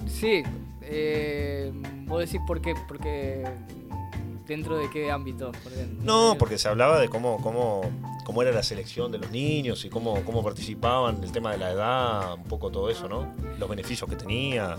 sí. 0.06 0.42
Eh, 0.82 1.70
¿Vos 2.06 2.20
decís 2.20 2.40
por 2.46 2.60
qué? 2.62 2.74
Porque 2.86 3.44
dentro 4.46 4.78
de 4.78 4.88
qué 4.90 5.10
ámbito? 5.10 5.52
Porque- 5.62 5.86
no, 6.00 6.36
porque 6.38 6.56
se 6.56 6.68
hablaba 6.68 6.98
de 6.98 7.08
cómo, 7.10 7.36
cómo, 7.42 7.82
cómo 8.24 8.40
era 8.42 8.50
la 8.52 8.62
selección 8.62 9.12
de 9.12 9.18
los 9.18 9.30
niños 9.30 9.84
y 9.84 9.90
cómo, 9.90 10.22
cómo 10.24 10.42
participaban, 10.42 11.22
el 11.22 11.30
tema 11.32 11.52
de 11.52 11.58
la 11.58 11.70
edad, 11.72 12.34
un 12.34 12.44
poco 12.44 12.70
todo 12.70 12.88
eso, 12.88 13.08
¿no? 13.08 13.34
Los 13.58 13.68
beneficios 13.68 14.08
que 14.08 14.16
tenía. 14.16 14.76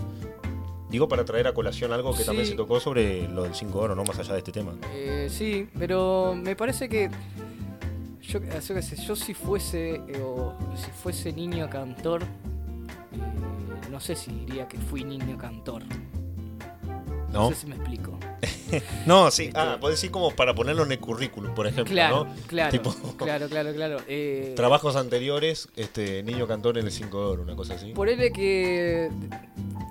Digo 0.88 1.06
para 1.06 1.24
traer 1.24 1.46
a 1.46 1.54
colación 1.54 1.92
algo 1.92 2.10
que 2.10 2.18
Sí. 2.20 2.24
también 2.26 2.48
se 2.48 2.54
tocó 2.56 2.80
sobre 2.80 3.28
lo 3.28 3.44
del 3.44 3.54
5 3.54 3.78
oro, 3.78 3.94
¿no? 3.94 4.02
Más 4.02 4.18
allá 4.18 4.32
de 4.32 4.38
este 4.38 4.50
tema. 4.50 4.72
Eh, 4.92 5.28
sí, 5.30 5.68
pero 5.78 6.34
me 6.34 6.56
parece 6.56 6.88
que 6.88 7.08
yo, 8.30 8.40
yo 8.40 8.74
qué 8.74 8.82
sé, 8.82 8.96
yo 8.96 9.16
si 9.16 9.34
fuese 9.34 9.94
eh, 9.96 10.20
o 10.22 10.56
si 10.76 10.90
fuese 10.90 11.32
niño 11.32 11.68
cantor, 11.68 12.22
eh, 12.22 13.88
no 13.90 14.00
sé 14.00 14.14
si 14.16 14.30
diría 14.30 14.66
que 14.68 14.78
fui 14.78 15.04
niño 15.04 15.36
cantor. 15.38 15.82
No, 17.32 17.42
¿No? 17.44 17.48
sé 17.50 17.54
si 17.56 17.66
me 17.66 17.76
explico. 17.76 18.18
No, 19.04 19.30
sí. 19.32 19.46
Este- 19.46 19.58
Ah, 19.58 19.78
puedes 19.80 19.98
decir 19.98 20.12
como 20.12 20.30
para 20.30 20.54
ponerlo 20.54 20.84
en 20.84 20.92
el 20.92 21.00
currículum, 21.00 21.52
por 21.56 21.66
ejemplo, 21.66 21.92
Claro, 21.92 22.24
¿no? 22.26 22.34
claro, 22.46 22.70
Tipo- 22.70 23.16
claro, 23.16 23.48
claro, 23.48 23.72
claro. 23.74 23.96
Eh, 24.08 24.52
Trabajos 24.54 24.94
anteriores, 24.94 25.68
este 25.74 26.22
niño 26.22 26.46
cantor 26.46 26.78
en 26.78 26.86
el 26.86 26.92
5 26.92 27.18
de 27.18 27.24
oro, 27.32 27.42
una 27.42 27.56
cosa 27.56 27.74
así. 27.74 27.92
Ponele 27.92 28.30
que 28.30 29.10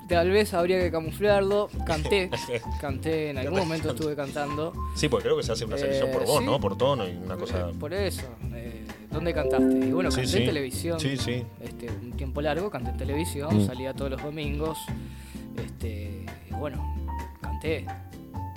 tal 0.09 0.29
vez 0.29 0.53
habría 0.53 0.79
que 0.79 0.91
camuflarlo. 0.91 1.69
Canté, 1.85 2.29
canté, 2.81 3.29
en 3.29 3.37
algún 3.37 3.59
momento 3.59 3.89
estuve 3.91 4.15
cantando. 4.15 4.73
Sí, 4.95 5.07
porque 5.07 5.23
creo 5.25 5.37
que 5.37 5.43
se 5.43 5.51
hace 5.53 5.65
una 5.65 5.77
selección 5.77 6.09
Eh, 6.09 6.13
por 6.13 6.25
voz, 6.25 6.39
sí. 6.39 6.45
¿no? 6.45 6.59
Por 6.59 6.77
tono 6.77 7.07
y 7.07 7.11
una 7.15 7.37
cosa. 7.37 7.69
Eh, 7.69 7.73
Por 7.79 7.93
eso. 7.93 8.27
eh, 8.53 8.85
¿Dónde 9.11 9.33
cantaste? 9.33 9.65
Y 9.87 9.91
bueno, 9.91 10.09
canté 10.09 10.27
sí. 10.27 10.37
en 10.39 10.45
televisión. 10.45 10.99
Sí, 10.99 11.17
sí. 11.17 11.43
Este, 11.61 11.89
un 11.89 12.11
tiempo 12.13 12.41
largo, 12.41 12.69
canté 12.69 12.91
en 12.91 12.97
televisión, 12.97 13.57
Mm. 13.57 13.65
salía 13.65 13.93
todos 13.93 14.11
los 14.11 14.21
domingos. 14.21 14.77
Este, 15.57 16.25
bueno, 16.51 16.95
canté. 17.41 17.85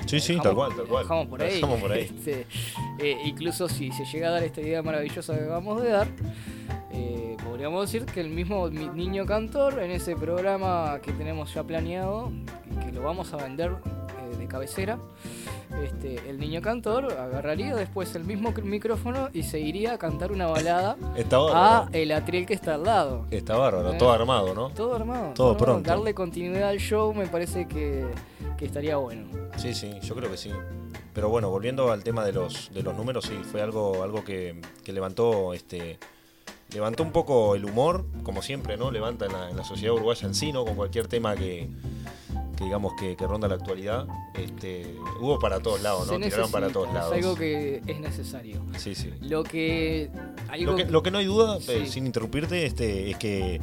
Sí, 0.06 0.20
sí, 0.20 0.34
Dejamos- 0.34 0.42
tal 0.42 0.54
cual, 0.54 0.76
tal 0.76 0.86
cual. 0.86 1.02
Dejamos 1.04 1.26
por 1.28 1.42
ahí. 1.42 1.54
Dejamos 1.54 1.80
por 1.80 1.92
ahí. 1.92 2.00
Este, 2.18 2.46
eh, 2.98 3.16
incluso 3.24 3.68
si 3.68 3.90
se 3.92 4.04
llega 4.04 4.28
a 4.28 4.30
dar 4.32 4.42
esta 4.42 4.60
idea 4.60 4.82
maravillosa 4.82 5.34
que 5.34 5.40
acabamos 5.42 5.82
de 5.82 5.88
dar, 5.90 6.08
podríamos 7.62 7.92
decir 7.92 8.06
que 8.12 8.20
el 8.20 8.28
mismo 8.30 8.68
mi- 8.70 8.88
niño 8.88 9.24
cantor 9.24 9.78
en 9.80 9.92
ese 9.92 10.16
programa 10.16 10.98
que 11.00 11.12
tenemos 11.12 11.54
ya 11.54 11.62
planeado 11.62 12.32
y 12.72 12.84
que 12.86 12.90
lo 12.90 13.02
vamos 13.02 13.32
a 13.32 13.36
vender 13.36 13.70
eh, 13.70 14.36
de 14.36 14.48
cabecera, 14.48 14.98
este, 15.84 16.28
el 16.28 16.40
niño 16.40 16.60
cantor 16.60 17.12
agarraría 17.12 17.76
después 17.76 18.12
el 18.16 18.24
mismo 18.24 18.50
cr- 18.52 18.64
micrófono 18.64 19.28
y 19.32 19.44
se 19.44 19.60
iría 19.60 19.92
a 19.92 19.98
cantar 19.98 20.32
una 20.32 20.48
balada 20.48 20.96
Está 21.16 21.36
a 21.52 21.88
el 21.92 22.10
atril 22.10 22.46
que 22.46 22.54
está 22.54 22.74
al 22.74 22.82
lado. 22.82 23.26
Está 23.30 23.56
bárbaro, 23.56 23.92
Eh. 23.92 23.96
todo 23.96 24.10
armado, 24.10 24.54
¿no? 24.54 24.70
Todo 24.70 24.96
armado. 24.96 25.32
Todo 25.34 25.56
pronto. 25.56 25.88
Darle 25.88 26.14
continuidad 26.14 26.68
al 26.70 26.78
show 26.80 27.14
me 27.14 27.28
parece 27.28 27.68
que, 27.68 28.04
que 28.58 28.64
estaría 28.64 28.96
bueno. 28.96 29.28
Sí, 29.56 29.72
sí, 29.72 30.00
yo 30.02 30.16
creo 30.16 30.28
que 30.28 30.36
sí. 30.36 30.50
Pero 31.14 31.28
bueno, 31.28 31.48
volviendo 31.48 31.92
al 31.92 32.02
tema 32.02 32.24
de 32.24 32.32
los, 32.32 32.72
de 32.74 32.82
los 32.82 32.96
números, 32.96 33.24
sí, 33.24 33.36
fue 33.52 33.62
algo, 33.62 34.02
algo 34.02 34.24
que, 34.24 34.60
que 34.82 34.92
levantó 34.92 35.54
este. 35.54 36.00
Levantó 36.74 37.02
un 37.02 37.12
poco 37.12 37.54
el 37.54 37.64
humor, 37.64 38.04
como 38.22 38.42
siempre, 38.42 38.76
¿no? 38.76 38.90
Levanta 38.90 39.26
en 39.26 39.32
la, 39.32 39.50
en 39.50 39.56
la 39.56 39.64
sociedad 39.64 39.94
uruguaya 39.94 40.26
en 40.26 40.34
sí, 40.34 40.52
¿no? 40.52 40.64
Con 40.64 40.74
cualquier 40.74 41.06
tema 41.06 41.34
que, 41.36 41.68
que 42.56 42.64
digamos 42.64 42.92
que, 42.98 43.14
que 43.16 43.26
ronda 43.26 43.48
la 43.48 43.54
actualidad, 43.56 44.06
este, 44.34 44.94
hubo 45.20 45.38
para 45.38 45.60
todos 45.60 45.82
lados, 45.82 46.06
¿no? 46.06 46.14
Se 46.14 46.18
Tiraron 46.20 46.50
para 46.50 46.68
todos 46.70 46.92
lados. 46.92 47.12
Es 47.16 47.24
algo 47.24 47.36
que 47.36 47.82
es 47.86 48.00
necesario. 48.00 48.62
Sí, 48.78 48.94
sí. 48.94 49.10
Lo 49.20 49.42
que. 49.44 50.10
Algo 50.48 50.72
Lo 50.72 50.76
que, 50.76 50.84
lo 50.86 51.02
que 51.02 51.10
no 51.10 51.18
hay 51.18 51.26
duda, 51.26 51.58
eh, 51.68 51.86
sin 51.86 52.06
interrumpirte, 52.06 52.64
este, 52.66 53.10
es 53.10 53.16
que 53.18 53.60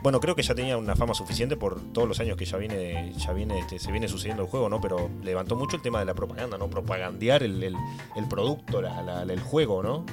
bueno, 0.00 0.20
creo 0.20 0.36
que 0.36 0.42
ya 0.44 0.54
tenía 0.54 0.76
una 0.78 0.94
fama 0.94 1.12
suficiente 1.12 1.56
por 1.56 1.80
todos 1.92 2.06
los 2.06 2.20
años 2.20 2.36
que 2.36 2.44
ya 2.44 2.56
viene, 2.56 3.12
ya 3.18 3.32
viene, 3.32 3.58
este, 3.58 3.80
se 3.80 3.90
viene 3.90 4.06
sucediendo 4.06 4.44
el 4.44 4.48
juego, 4.48 4.68
¿no? 4.68 4.80
Pero 4.80 5.10
levantó 5.24 5.56
mucho 5.56 5.74
el 5.76 5.82
tema 5.82 5.98
de 5.98 6.04
la 6.04 6.14
propaganda, 6.14 6.56
¿no? 6.56 6.68
Propagandear 6.68 7.42
el, 7.42 7.60
el- 7.64 7.74
el 8.14 8.28
producto, 8.28 8.80
la- 8.80 9.02
la- 9.02 9.22
el 9.24 9.40
juego, 9.40 9.82
¿no? 9.82 10.06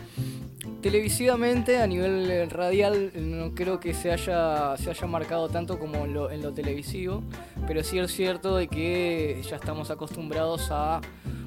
Televisivamente, 0.81 1.77
a 1.81 1.87
nivel 1.87 2.49
radial, 2.49 3.11
no 3.15 3.55
creo 3.55 3.79
que 3.79 3.93
se 3.93 4.11
haya, 4.11 4.77
se 4.77 4.89
haya 4.91 5.07
marcado 5.07 5.49
tanto 5.49 5.79
como 5.79 6.05
en 6.05 6.13
lo, 6.13 6.29
en 6.29 6.41
lo 6.43 6.51
televisivo, 6.53 7.23
pero 7.67 7.83
sí 7.83 7.97
es 7.97 8.11
cierto 8.11 8.55
de 8.55 8.67
que 8.67 9.41
ya 9.49 9.55
estamos 9.55 9.89
acostumbrados 9.89 10.67
a 10.69 11.01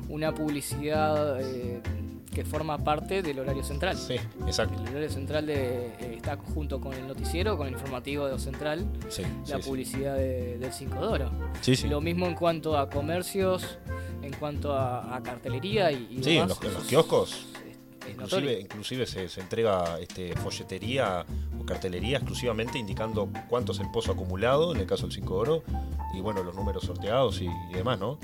una 0.08 0.34
publicidad 0.34 1.40
eh, 1.40 1.80
que 2.34 2.44
forma 2.44 2.78
parte 2.78 3.22
del 3.22 3.38
horario 3.38 3.62
central. 3.62 3.96
Sí, 3.96 4.14
exacto. 4.46 4.80
El 4.82 4.88
horario 4.90 5.10
central 5.10 5.46
de, 5.46 5.86
eh, 5.86 6.14
está 6.16 6.36
junto 6.36 6.80
con 6.80 6.94
el 6.94 7.06
noticiero, 7.06 7.56
con 7.56 7.68
el 7.68 7.74
informativo 7.74 8.26
de 8.26 8.38
Central, 8.38 8.86
Sí, 9.08 9.22
la 9.22 9.56
sí, 9.56 9.62
sí. 9.62 9.68
publicidad 9.68 10.16
de- 10.16 10.58
del 10.58 10.72
5 10.72 11.00
de 11.00 11.06
oro. 11.06 11.30
Sí, 11.60 11.76
sí. 11.76 11.88
Lo 11.88 12.00
mismo 12.00 12.26
en 12.26 12.34
cuanto 12.34 12.76
a 12.76 12.90
comercios, 12.90 13.78
en 14.22 14.32
cuanto 14.34 14.72
a, 14.72 15.14
a 15.16 15.22
cartelería 15.22 15.92
y, 15.92 16.08
y 16.10 16.22
Sí, 16.24 16.36
en 16.38 16.48
los, 16.48 16.62
en 16.62 16.74
los 16.74 16.84
kioscos. 16.84 17.46
Inclusive, 18.10 18.60
inclusive 18.60 19.06
se, 19.06 19.28
se 19.28 19.40
entrega 19.40 19.98
este, 20.00 20.34
folletería 20.36 21.24
o 21.60 21.64
cartelería 21.64 22.18
exclusivamente 22.18 22.78
indicando 22.78 23.28
cuánto 23.48 23.72
es 23.72 23.80
el 23.80 23.90
pozo 23.90 24.12
acumulado, 24.12 24.74
en 24.74 24.80
el 24.80 24.86
caso 24.86 25.02
del 25.02 25.12
5 25.12 25.34
de 25.34 25.40
oro, 25.40 25.62
y 26.14 26.20
bueno, 26.20 26.42
los 26.42 26.54
números 26.54 26.84
sorteados 26.84 27.40
y, 27.40 27.46
y 27.46 27.74
demás, 27.74 27.98
¿no? 27.98 28.18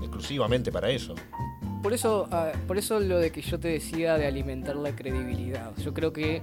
Exclusivamente 0.00 0.70
para 0.70 0.90
eso. 0.90 1.14
Por 1.82 1.92
eso, 1.92 2.28
ah, 2.30 2.52
por 2.66 2.76
eso 2.78 2.98
lo 3.00 3.18
de 3.18 3.30
que 3.30 3.40
yo 3.40 3.58
te 3.58 3.68
decía 3.68 4.18
de 4.18 4.26
alimentar 4.26 4.76
la 4.76 4.94
credibilidad. 4.94 5.76
Yo 5.78 5.94
creo 5.94 6.12
que 6.12 6.42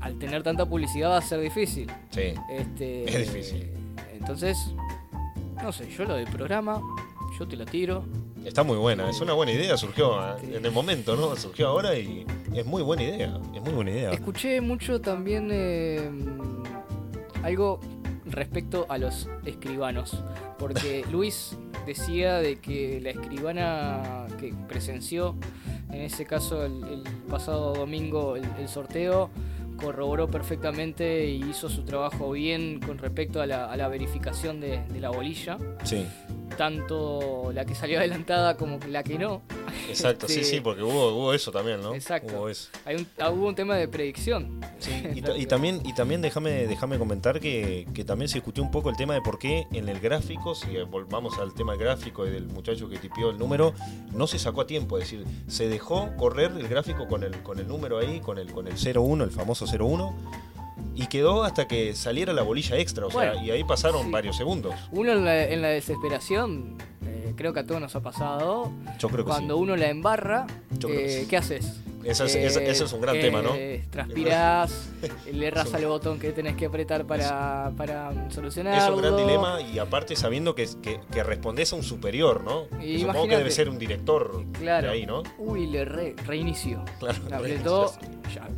al 0.00 0.18
tener 0.18 0.42
tanta 0.42 0.66
publicidad 0.66 1.10
va 1.10 1.18
a 1.18 1.22
ser 1.22 1.40
difícil. 1.40 1.90
Sí. 2.10 2.34
Este, 2.50 3.04
Es 3.04 3.32
difícil. 3.32 3.70
Entonces, 4.12 4.58
no 5.62 5.72
sé, 5.72 5.90
yo 5.90 6.04
lo 6.04 6.14
del 6.14 6.26
programa, 6.26 6.80
yo 7.38 7.48
te 7.48 7.56
lo 7.56 7.64
tiro. 7.64 8.04
Está 8.44 8.62
muy 8.62 8.76
buena, 8.76 9.08
es 9.08 9.20
una 9.20 9.32
buena 9.32 9.52
idea, 9.52 9.76
surgió 9.76 10.20
eh, 10.36 10.56
en 10.56 10.64
el 10.64 10.72
momento, 10.72 11.16
¿no? 11.16 11.34
Surgió 11.36 11.68
ahora 11.68 11.96
y 11.98 12.26
es 12.54 12.66
muy 12.66 12.82
buena 12.82 13.02
idea, 13.02 13.40
es 13.54 13.62
muy 13.62 13.72
buena 13.72 13.90
idea. 13.90 14.10
Escuché 14.12 14.60
mucho 14.60 15.00
también 15.00 15.48
eh, 15.50 16.10
algo 17.42 17.80
respecto 18.26 18.86
a 18.88 18.98
los 18.98 19.28
escribanos, 19.44 20.22
porque 20.58 21.04
Luis 21.10 21.56
decía 21.86 22.36
de 22.36 22.56
que 22.56 23.00
la 23.00 23.10
escribana 23.10 24.26
que 24.38 24.54
presenció, 24.68 25.36
en 25.90 26.02
ese 26.02 26.24
caso 26.24 26.64
el, 26.64 26.84
el 26.84 27.02
pasado 27.28 27.74
domingo, 27.74 28.36
el, 28.36 28.44
el 28.58 28.68
sorteo, 28.68 29.30
corroboró 29.76 30.30
perfectamente 30.30 31.26
y 31.26 31.42
hizo 31.42 31.68
su 31.68 31.82
trabajo 31.84 32.30
bien 32.30 32.80
con 32.80 32.96
respecto 32.98 33.42
a 33.42 33.46
la, 33.46 33.70
a 33.70 33.76
la 33.76 33.88
verificación 33.88 34.60
de, 34.60 34.80
de 34.88 35.00
la 35.00 35.10
bolilla, 35.10 35.58
Sí, 35.82 36.06
tanto 36.56 37.50
la 37.52 37.64
que 37.64 37.74
salió 37.74 37.98
adelantada 37.98 38.56
como 38.56 38.78
la 38.88 39.02
que 39.02 39.18
no. 39.18 39.42
exacto, 39.88 40.26
sí, 40.28 40.40
Este, 40.40 40.56
sí, 40.56 40.60
porque 40.60 40.82
hubo, 40.82 41.08
hubo 41.14 41.34
eso 41.34 41.50
también, 41.52 41.80
¿no? 41.80 41.94
Exacto. 41.94 42.32
Hubo 42.38 42.48
eso. 42.48 42.70
Hay 42.84 42.96
un, 42.96 43.06
ah, 43.18 43.30
hubo 43.30 43.48
un 43.48 43.54
tema 43.54 43.76
de 43.76 43.88
predicción. 43.88 44.60
Y, 45.14 45.22
ta- 45.22 45.36
y 45.36 45.46
también, 45.46 45.80
y 45.84 45.94
también 45.94 46.20
déjame, 46.22 46.66
déjame 46.66 46.98
comentar 46.98 47.40
que, 47.40 47.86
que 47.94 48.04
también 48.04 48.28
se 48.28 48.34
discutió 48.38 48.62
un 48.62 48.70
poco 48.70 48.90
el 48.90 48.96
tema 48.96 49.14
de 49.14 49.20
por 49.20 49.38
qué 49.38 49.66
en 49.72 49.88
el 49.88 50.00
gráfico, 50.00 50.54
si 50.54 50.76
volvamos 50.90 51.38
al 51.38 51.54
tema 51.54 51.76
gráfico 51.76 52.26
y 52.26 52.30
del 52.30 52.46
muchacho 52.46 52.88
que 52.88 52.98
tipió 52.98 53.30
el 53.30 53.38
número, 53.38 53.74
no 54.12 54.26
se 54.26 54.38
sacó 54.38 54.62
a 54.62 54.66
tiempo. 54.66 54.98
Es 54.98 55.04
decir, 55.10 55.24
se 55.48 55.68
dejó 55.68 56.10
correr 56.16 56.52
el 56.52 56.68
gráfico 56.68 57.06
con 57.08 57.22
el, 57.24 57.42
con 57.42 57.58
el 57.58 57.68
número 57.68 57.98
ahí, 57.98 58.20
con 58.20 58.38
el, 58.38 58.52
con 58.52 58.66
el 58.68 58.74
01, 58.74 59.24
el 59.24 59.30
famoso 59.30 59.66
01, 59.66 60.14
y 60.94 61.06
quedó 61.06 61.44
hasta 61.44 61.66
que 61.66 61.94
saliera 61.94 62.32
la 62.32 62.42
bolilla 62.42 62.78
extra. 62.78 63.06
O 63.06 63.10
sea, 63.10 63.34
y 63.42 63.50
ahí 63.50 63.64
pasaron 63.64 64.04
sí. 64.04 64.10
varios 64.10 64.36
segundos. 64.36 64.74
Uno 64.92 65.12
en 65.12 65.24
la, 65.24 65.44
en 65.44 65.62
la 65.62 65.68
desesperación, 65.68 66.76
eh, 67.06 67.32
creo 67.36 67.52
que 67.52 67.60
a 67.60 67.66
todos 67.66 67.80
nos 67.80 67.94
ha 67.96 68.00
pasado, 68.00 68.70
Yo 68.98 69.08
creo 69.08 69.24
que 69.24 69.30
cuando 69.30 69.56
sí. 69.56 69.62
uno 69.62 69.76
la 69.76 69.88
embarra, 69.88 70.46
Yo 70.78 70.88
creo 70.88 71.00
que 71.00 71.04
eh, 71.06 71.20
sí. 71.22 71.26
¿qué 71.28 71.36
haces? 71.36 71.80
Ese 72.04 72.24
es, 72.24 72.34
ese 72.56 72.84
es 72.84 72.92
un 72.92 73.00
gran 73.00 73.16
eh, 73.16 73.20
tema, 73.20 73.42
¿no? 73.42 73.50
Transpirás, 73.90 74.88
le 75.32 75.46
erras 75.46 75.68
Es 75.68 75.74
al 75.74 75.86
botón 75.86 76.18
que 76.18 76.32
tenés 76.32 76.56
que 76.56 76.66
apretar 76.66 77.06
para, 77.06 77.72
para 77.76 78.10
Es 78.28 78.34
solucionarlo. 78.34 78.96
un 78.96 79.02
gran 79.02 79.16
dilema 79.16 79.60
y 79.60 79.78
aparte 79.78 80.14
sabiendo 80.16 80.54
que, 80.54 80.68
que, 80.82 81.00
que 81.12 81.22
respondés 81.22 81.72
a 81.72 81.76
un 81.76 81.82
superior, 81.82 82.42
¿no? 82.44 82.68
Que 82.78 82.98
supongo 83.00 83.28
que 83.28 83.36
debe 83.36 83.50
ser 83.50 83.68
un 83.68 83.78
director 83.78 84.44
Claro. 84.58 84.88
de 84.88 84.92
ahí, 84.92 85.06
¿no? 85.06 85.22
Uy, 85.38 85.66
le 85.66 85.84
re, 85.84 86.14
reinicio. 86.26 86.84
Claro, 86.98 87.18
Apretó, 87.32 87.92
ya, 88.34 88.48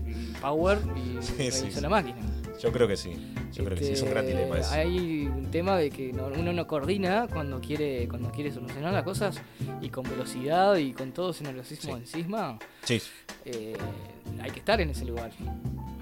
power 0.41 0.79
y 0.97 1.23
Sí, 1.23 1.33
reinició 1.39 1.71
sí, 1.71 1.81
la 1.81 1.89
máquina. 1.89 2.17
Yo 2.63 2.73
creo 2.73 2.89
que 2.89 2.97
sí. 2.97 3.13
Yo 3.53 3.65
creo 3.65 3.77
que 3.79 3.85
sí. 3.85 3.93
Es 3.93 4.03
un 4.03 4.11
gran 4.11 4.25
Este, 4.25 4.37
dilema. 4.45 4.71
Hay 4.73 5.27
un 5.27 5.51
tema 5.51 5.77
de 5.77 5.91
que 5.91 6.13
no- 6.13 6.27
uno 6.29 6.53
no 6.53 6.67
coordina 6.67 7.27
cuando 7.33 7.61
quiere 7.61 8.09
cuando 8.09 8.31
quiere 8.33 8.51
solucionar 8.53 8.93
las 8.93 9.05
cosas 9.05 9.41
y 9.81 9.89
con 9.91 10.09
velocidad 10.09 10.77
y 10.77 10.93
con 10.93 11.13
todo 11.13 11.31
ese 11.31 11.45
nerviosismo 11.45 11.97
Sí. 11.97 12.01
encima, 12.03 12.59
Sí, 12.83 13.01
eh, 13.45 13.77
hay 14.41 14.51
que 14.51 14.59
estar 14.61 14.81
en 14.81 14.91
ese 14.91 15.05
lugar. 15.05 15.31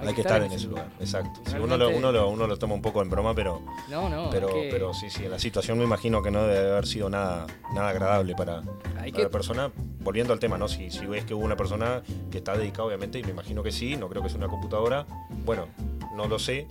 Hay 0.00 0.14
que 0.14 0.20
estar 0.20 0.42
en 0.42 0.52
ese 0.52 0.66
lugar, 0.68 0.88
exacto. 1.00 1.40
Sí, 1.46 1.56
uno, 1.60 1.76
lo, 1.76 1.90
uno, 1.90 2.12
lo, 2.12 2.28
uno 2.28 2.46
lo 2.46 2.56
toma 2.58 2.74
un 2.74 2.82
poco 2.82 3.00
en 3.02 3.10
broma, 3.10 3.34
pero, 3.34 3.62
No, 3.88 4.08
no, 4.08 4.28
pero, 4.30 4.48
que- 4.48 4.68
pero 4.70 4.92
sí, 4.94 5.10
sí, 5.10 5.24
en 5.24 5.30
la 5.30 5.38
situación 5.38 5.78
me 5.78 5.84
imagino 5.84 6.22
que 6.22 6.30
no 6.30 6.42
debe 6.46 6.70
haber 6.72 6.86
sido 6.86 7.08
nada, 7.10 7.46
nada 7.74 7.88
agradable 7.90 8.34
para, 8.34 8.58
hay 8.58 8.64
para 8.94 9.10
que 9.12 9.22
la 9.22 9.30
persona. 9.30 9.70
Volviendo 10.00 10.32
al 10.34 10.38
tema, 10.38 10.58
¿no? 10.58 10.68
Si, 10.68 10.90
si 10.90 11.06
ves 11.06 11.24
que 11.24 11.32
hubo 11.32 11.44
una 11.44 11.56
persona 11.56 12.02
que 12.30 12.38
está 12.38 12.56
dedicada, 12.56 12.84
obviamente, 12.84 13.18
y 13.18 13.22
me 13.24 13.30
imagino 13.30 13.62
que 13.62 13.72
sí, 13.72 13.96
no 13.96 14.08
creo 14.08 14.22
que 14.22 14.28
sea 14.28 14.38
una 14.38 14.48
computadora, 14.48 15.06
bueno, 15.46 15.66
no 16.14 16.26
lo 16.28 16.38
sé, 16.38 16.66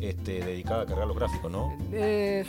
este, 0.00 0.44
dedicada 0.44 0.82
a 0.82 0.86
cargar 0.86 1.06
los 1.06 1.16
gráficos, 1.16 1.50
¿no? 1.50 1.76
eh, 1.92 2.44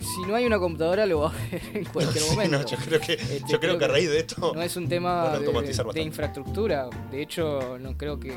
si 0.00 0.20
no 0.28 0.34
hay 0.34 0.44
una 0.44 0.58
computadora 0.58 1.06
lo 1.06 1.20
va 1.20 1.28
a 1.30 1.32
ver 1.50 1.62
en 1.72 1.84
cualquier 1.92 2.24
momento. 2.26 2.58
no, 2.58 2.66
yo 2.66 2.76
creo 2.76 3.00
que, 3.00 3.14
Este, 3.14 3.42
yo 3.48 3.58
creo 3.58 3.78
que 3.78 3.84
a 3.86 3.88
raíz 3.88 4.10
de 4.10 4.18
esto. 4.18 4.52
No 4.54 4.60
es 4.60 4.76
un 4.76 4.86
tema 4.86 5.38
de, 5.38 6.02
infraestructura. 6.02 6.90
De 7.10 7.22
hecho, 7.22 7.78
no 7.78 7.96
creo 7.96 8.20
que, 8.20 8.36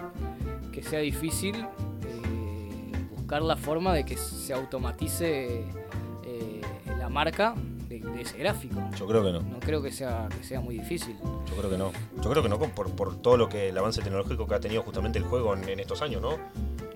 que 0.77 0.83
sea 0.83 0.99
difícil 0.99 1.55
eh, 1.55 3.07
buscar 3.15 3.41
la 3.41 3.55
forma 3.55 3.95
de 3.95 4.05
que 4.05 4.15
se 4.15 4.53
automatice 4.53 5.63
eh, 6.23 6.61
la 6.99 7.09
marca 7.09 7.55
de, 7.89 7.99
de 7.99 8.21
ese 8.21 8.37
gráfico. 8.37 8.79
Yo 8.95 9.07
creo 9.07 9.23
que 9.23 9.31
no. 9.31 9.41
No 9.41 9.59
creo 9.59 9.81
que 9.81 9.91
sea, 9.91 10.29
que 10.29 10.43
sea 10.43 10.61
muy 10.61 10.77
difícil. 10.77 11.15
Yo 11.49 11.55
creo 11.55 11.71
que 11.71 11.79
no. 11.79 11.91
Yo 12.21 12.29
creo 12.29 12.43
que 12.43 12.49
no, 12.49 12.59
por, 12.59 12.91
por 12.91 13.15
todo 13.19 13.37
lo 13.37 13.49
que 13.49 13.69
el 13.69 13.77
avance 13.79 14.03
tecnológico 14.03 14.45
que 14.45 14.53
ha 14.53 14.59
tenido 14.59 14.83
justamente 14.83 15.17
el 15.17 15.25
juego 15.25 15.55
en, 15.55 15.67
en 15.67 15.79
estos 15.79 16.03
años, 16.03 16.21
¿no? 16.21 16.37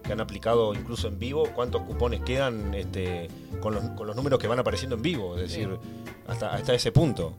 Que 0.04 0.14
han 0.14 0.22
aplicado 0.22 0.76
incluso 0.76 1.08
en 1.08 1.18
vivo, 1.18 1.50
cuántos 1.56 1.82
cupones 1.82 2.22
quedan 2.22 2.76
este, 2.76 3.30
con, 3.62 3.74
los, 3.74 3.84
con 3.98 4.06
los 4.06 4.16
números 4.16 4.38
que 4.38 4.48
van 4.48 4.60
apareciendo 4.60 4.96
en 4.96 5.02
vivo, 5.02 5.38
es 5.38 5.50
decir, 5.50 5.76
hasta, 6.28 6.54
hasta 6.54 6.76
ese 6.76 6.92
punto. 6.92 7.34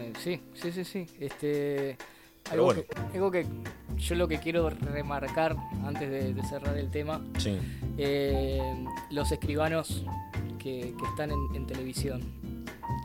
Eh, 0.00 0.14
sí, 0.18 0.40
sí, 0.54 0.72
sí, 0.72 0.84
sí. 0.86 1.06
Este, 1.20 1.98
Pero 2.44 2.54
algo, 2.54 2.64
bueno. 2.66 2.82
que, 2.82 3.16
algo 3.16 3.30
que 3.30 3.46
yo 3.98 4.14
lo 4.14 4.28
que 4.28 4.38
quiero 4.38 4.70
remarcar 4.70 5.56
antes 5.84 6.10
de, 6.10 6.32
de 6.34 6.42
cerrar 6.44 6.76
el 6.78 6.90
tema, 6.90 7.20
Sí. 7.38 7.58
eh, 7.98 8.84
los 9.10 9.30
escribanos 9.32 10.04
que, 10.58 10.94
que 10.98 11.04
están 11.10 11.30
en, 11.30 11.38
en 11.54 11.66
televisión. 11.66 12.22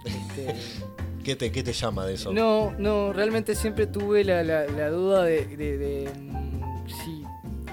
Este, 0.06 0.56
¿Qué 1.24 1.36
te, 1.36 1.52
qué 1.52 1.64
te 1.64 1.74
llama 1.74 2.06
de 2.06 2.14
eso? 2.14 2.32
No, 2.32 2.72
no, 2.78 3.12
realmente 3.12 3.56
siempre 3.56 3.88
tuve 3.88 4.24
la, 4.24 4.44
la- 4.44 4.66
la 4.68 4.90
duda 4.90 5.24
de, 5.24 5.46
de- 5.58 5.78
de, 5.78 6.10
mm, 6.20 6.88
si 6.88 7.24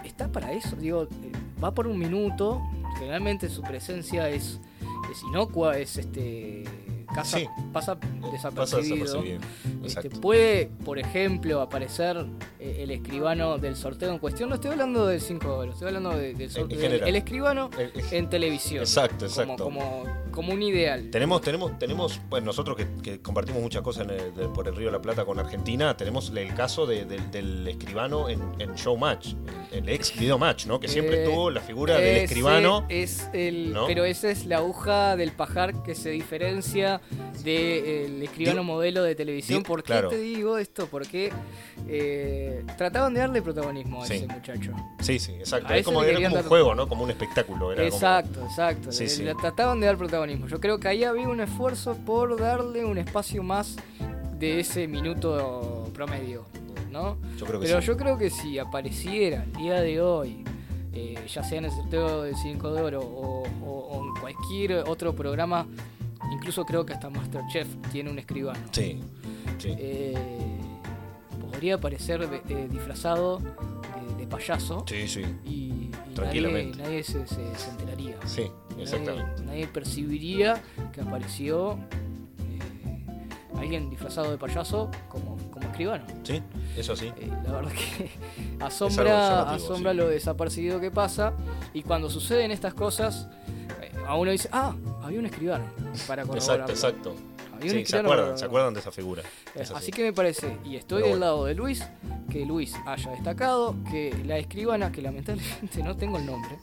está 0.04 0.30
para 0.32 0.52
eso. 0.52 0.74
Digo, 0.76 1.06
va 1.62 1.72
por 1.74 1.86
un 1.86 1.98
minuto, 1.98 2.62
generalmente 2.98 3.48
su 3.50 3.60
presencia 3.62 4.28
es, 4.30 4.58
es 5.12 5.22
inocua, 5.28 5.76
es 5.78 5.98
este. 5.98 6.64
Casa- 7.12 7.38
Sí. 7.38 7.46
pasa 7.72 7.96
Pasa 7.98 8.30
desapercibido. 8.32 9.04
desapercibido. 9.04 9.40
Este, 9.86 10.10
puede, 10.10 10.66
por 10.84 10.98
ejemplo, 10.98 11.60
aparecer 11.60 12.26
el 12.82 12.90
escribano 12.90 13.58
del 13.58 13.76
sorteo 13.76 14.10
en 14.12 14.18
cuestión. 14.18 14.48
No 14.48 14.54
estoy 14.56 14.70
hablando 14.72 15.06
del 15.06 15.20
5 15.20 15.46
de 15.48 15.52
oro, 15.54 15.72
estoy 15.72 15.88
hablando 15.88 16.10
de- 16.16 16.34
del 16.34 16.50
sorteo. 16.50 16.76
en 16.78 16.82
general. 16.82 17.08
el 17.08 17.16
escribano 17.16 17.70
Eh, 17.78 17.90
eh, 17.94 18.02
en 18.12 18.28
televisión. 18.30 18.82
Exacto, 18.82 19.24
exacto. 19.26 19.64
Como, 19.64 20.04
como, 20.30 20.52
un 20.52 20.62
ideal. 20.62 21.10
Tenemos, 21.10 21.40
tenemos, 21.40 21.78
tenemos, 21.78 22.20
bueno, 22.28 22.46
nosotros 22.46 22.76
que, 22.76 22.86
que 23.02 23.20
compartimos 23.20 23.62
muchas 23.62 23.82
cosas 23.82 24.04
en 24.04 24.10
el- 24.10 24.34
de- 24.34 24.48
por 24.48 24.68
el 24.68 24.76
Río 24.76 24.86
de 24.86 24.92
la 24.92 25.02
Plata 25.02 25.24
con 25.24 25.38
Argentina, 25.38 25.96
tenemos 25.96 26.30
el 26.34 26.54
caso 26.54 26.86
de- 26.86 27.04
del- 27.04 27.30
del 27.30 27.68
escribano 27.68 28.28
en, 28.28 28.40
en 28.58 28.74
Showmatch, 28.74 29.34
el, 29.72 29.88
ex 29.88 30.12
video 30.18 30.38
match, 30.38 30.66
¿no? 30.66 30.78
Que 30.80 30.88
siempre 30.88 31.22
Eh, 31.22 31.26
tuvo 31.26 31.50
la 31.50 31.60
figura 31.60 31.98
del 31.98 32.18
escribano. 32.18 32.84
Es 32.88 33.28
el, 33.32 33.72
¿no? 33.72 33.86
Pero 33.86 34.04
esa 34.04 34.30
es 34.30 34.46
la 34.46 34.58
aguja 34.58 35.16
del 35.16 35.32
pajar 35.32 35.82
que 35.82 35.94
se 35.94 36.10
diferencia 36.10 37.00
del 37.44 38.22
escribano 38.22 38.62
modelo 38.64 39.02
de 39.02 39.14
televisión. 39.14 39.62
¿Por 39.62 39.82
qué 39.82 39.86
claro. 39.92 40.08
te 40.08 40.18
digo 40.18 40.58
esto? 40.58 40.86
Porque 40.86 41.32
eh, 41.88 42.51
Eh, 42.52 42.64
trataban 42.76 43.14
de 43.14 43.20
darle 43.20 43.40
protagonismo 43.42 44.02
a 44.02 44.06
Sí. 44.06 44.14
ese 44.14 44.26
muchacho. 44.28 44.72
Sí, 45.00 45.18
sí, 45.18 45.32
exacto. 45.32 45.72
Es 45.72 45.84
como, 45.84 46.02
era 46.02 46.18
un 46.28 46.34
dar- 46.34 46.44
juego, 46.44 46.74
¿no? 46.74 46.88
Como 46.88 47.04
un 47.04 47.10
espectáculo. 47.10 47.72
Era 47.72 47.82
como- 47.82 47.94
Exacto, 47.94 48.44
exacto. 48.44 48.92
Sí, 48.92 49.04
le, 49.04 49.08
sí. 49.10 49.22
le 49.22 49.34
trataban 49.34 49.80
de 49.80 49.86
dar 49.86 49.96
protagonismo. 49.96 50.46
Yo 50.48 50.60
creo 50.60 50.78
que 50.78 50.88
ahí 50.88 51.04
había 51.04 51.28
un 51.28 51.40
esfuerzo 51.40 51.96
por 52.04 52.38
darle 52.38 52.84
un 52.84 52.98
espacio 52.98 53.42
más 53.42 53.76
de 54.38 54.60
ese 54.60 54.86
minuto 54.88 55.88
promedio, 55.94 56.46
¿no? 56.90 57.16
Yo 57.38 57.46
creo 57.46 57.60
que 57.60 57.66
Pero 57.66 57.80
yo 57.80 57.96
creo 57.96 58.18
que 58.18 58.30
si 58.30 58.58
apareciera 58.58 59.44
el 59.44 59.52
día 59.52 59.80
de 59.80 60.00
hoy, 60.00 60.44
eh, 60.92 61.14
ya 61.32 61.42
sea 61.42 61.58
en 61.58 61.64
el 61.66 61.70
sorteo 61.70 62.22
del 62.22 62.36
5 62.36 62.72
de 62.74 62.82
oro 62.82 63.00
o, 63.00 63.44
o- 63.64 63.98
o 63.98 64.04
en 64.08 64.20
cualquier 64.20 64.72
otro 64.88 65.14
programa, 65.14 65.66
incluso 66.32 66.64
creo 66.64 66.84
que 66.84 66.92
hasta 66.92 67.08
Masterchef 67.08 67.66
tiene 67.90 68.10
un 68.10 68.18
escribano. 68.18 68.60
Sí, 68.72 69.00
sí. 69.58 69.74
Eh, 69.78 70.58
podría 71.62 71.74
aparecer 71.76 72.28
eh, 72.48 72.66
disfrazado 72.68 73.38
de, 73.38 74.16
de 74.18 74.26
payaso 74.26 74.84
Sí, 74.88 75.06
sí. 75.06 75.22
y, 75.44 75.90
Tranquilamente. 76.12 76.82
nadie 76.82 77.04
se, 77.04 77.24
se- 77.28 77.54
se 77.56 77.70
enteraría. 77.70 78.16
Sí, 78.26 78.50
Nadie, 78.70 78.82
exactamente. 78.82 79.42
nadie 79.44 79.66
percibiría 79.68 80.60
que 80.92 81.02
apareció 81.02 81.74
eh, 82.40 83.06
alguien 83.56 83.90
disfrazado 83.90 84.32
de 84.32 84.38
payaso 84.38 84.90
como, 85.08 85.36
como 85.52 85.68
escribano. 85.68 86.04
Sí, 86.24 86.42
eso 86.76 86.96
sí. 86.96 87.12
Eh, 87.16 87.30
la 87.44 87.52
verdad 87.52 87.70
que 87.70 88.10
asombra, 88.64 89.52
asombra 89.52 89.92
sí. 89.92 89.96
lo 89.98 90.08
desapercibido 90.08 90.80
que 90.80 90.90
pasa 90.90 91.32
y 91.72 91.82
cuando 91.84 92.10
suceden 92.10 92.50
estas 92.50 92.74
cosas, 92.74 93.28
a 94.04 94.16
uno 94.16 94.32
dice, 94.32 94.48
ah, 94.50 94.74
había 95.04 95.20
un 95.20 95.26
escribano 95.26 95.64
para. 96.08 96.22
Exacto, 96.24 96.72
exacto. 96.72 97.14
Se 97.86 97.96
acuerdan, 97.98 98.38
se 98.38 98.48
de 98.74 98.80
esa 98.80 98.90
figura. 98.92 99.22
Eh, 99.54 99.60
Es 99.62 99.70
Así 99.70 99.90
que 99.90 100.02
me 100.02 100.12
parece, 100.12 100.56
y 100.64 100.76
estoy 100.76 101.02
del 101.02 101.20
lado 101.20 101.44
de 101.44 101.54
Luis, 101.54 101.86
que 102.30 102.44
Luis 102.46 102.74
haya 102.86 103.10
destacado, 103.10 103.74
que 103.90 104.14
la 104.24 104.38
escribana, 104.38 104.90
que 104.92 105.02
lamentablemente 105.02 105.82
no 105.84 105.96
tengo 105.96 106.18
el 106.18 106.26
nombre, 106.26 106.56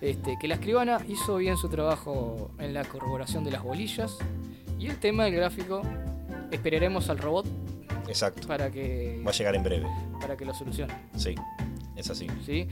este, 0.00 0.36
que 0.40 0.48
la 0.48 0.54
escribana 0.54 1.00
hizo 1.08 1.36
bien 1.36 1.56
su 1.56 1.68
trabajo 1.68 2.50
en 2.58 2.74
la 2.74 2.84
corroboración 2.84 3.44
de 3.44 3.50
las 3.50 3.62
bolillas 3.62 4.16
y 4.78 4.86
el 4.88 4.98
tema 4.98 5.24
del 5.24 5.34
gráfico, 5.34 5.82
esperaremos 6.50 7.08
al 7.08 7.18
robot 7.18 7.46
Exacto. 8.08 8.46
para 8.48 8.70
que, 8.70 9.22
Va 9.26 9.30
a 9.30 9.34
llegar 9.34 9.54
en 9.54 9.62
breve. 9.62 9.86
para 10.20 10.36
que 10.36 10.44
lo 10.44 10.52
solucione. 10.54 10.92
Sí, 11.16 11.34
es 11.96 12.10
así. 12.10 12.26
¿sí? 12.44 12.66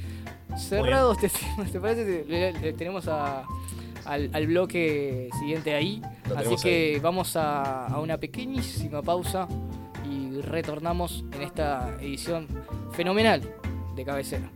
Cerrado 0.58 1.12
este 1.12 1.28
tema, 1.56 1.64
¿te 1.70 1.80
parece? 1.80 2.72
Tenemos 2.76 3.06
a- 3.08 3.44
al, 4.04 4.30
al 4.32 4.46
bloque 4.46 5.28
siguiente 5.38 5.74
ahí. 5.74 6.02
Así 6.36 6.56
que 6.62 7.00
vamos 7.02 7.36
a, 7.36 7.86
a 7.86 8.00
una 8.00 8.18
pequeñísima 8.18 9.02
pausa 9.02 9.48
y 10.10 10.40
retornamos 10.40 11.24
en 11.32 11.42
esta 11.42 11.96
edición 12.00 12.46
fenomenal 12.92 13.42
de 13.96 14.04
cabecera. 14.04 14.50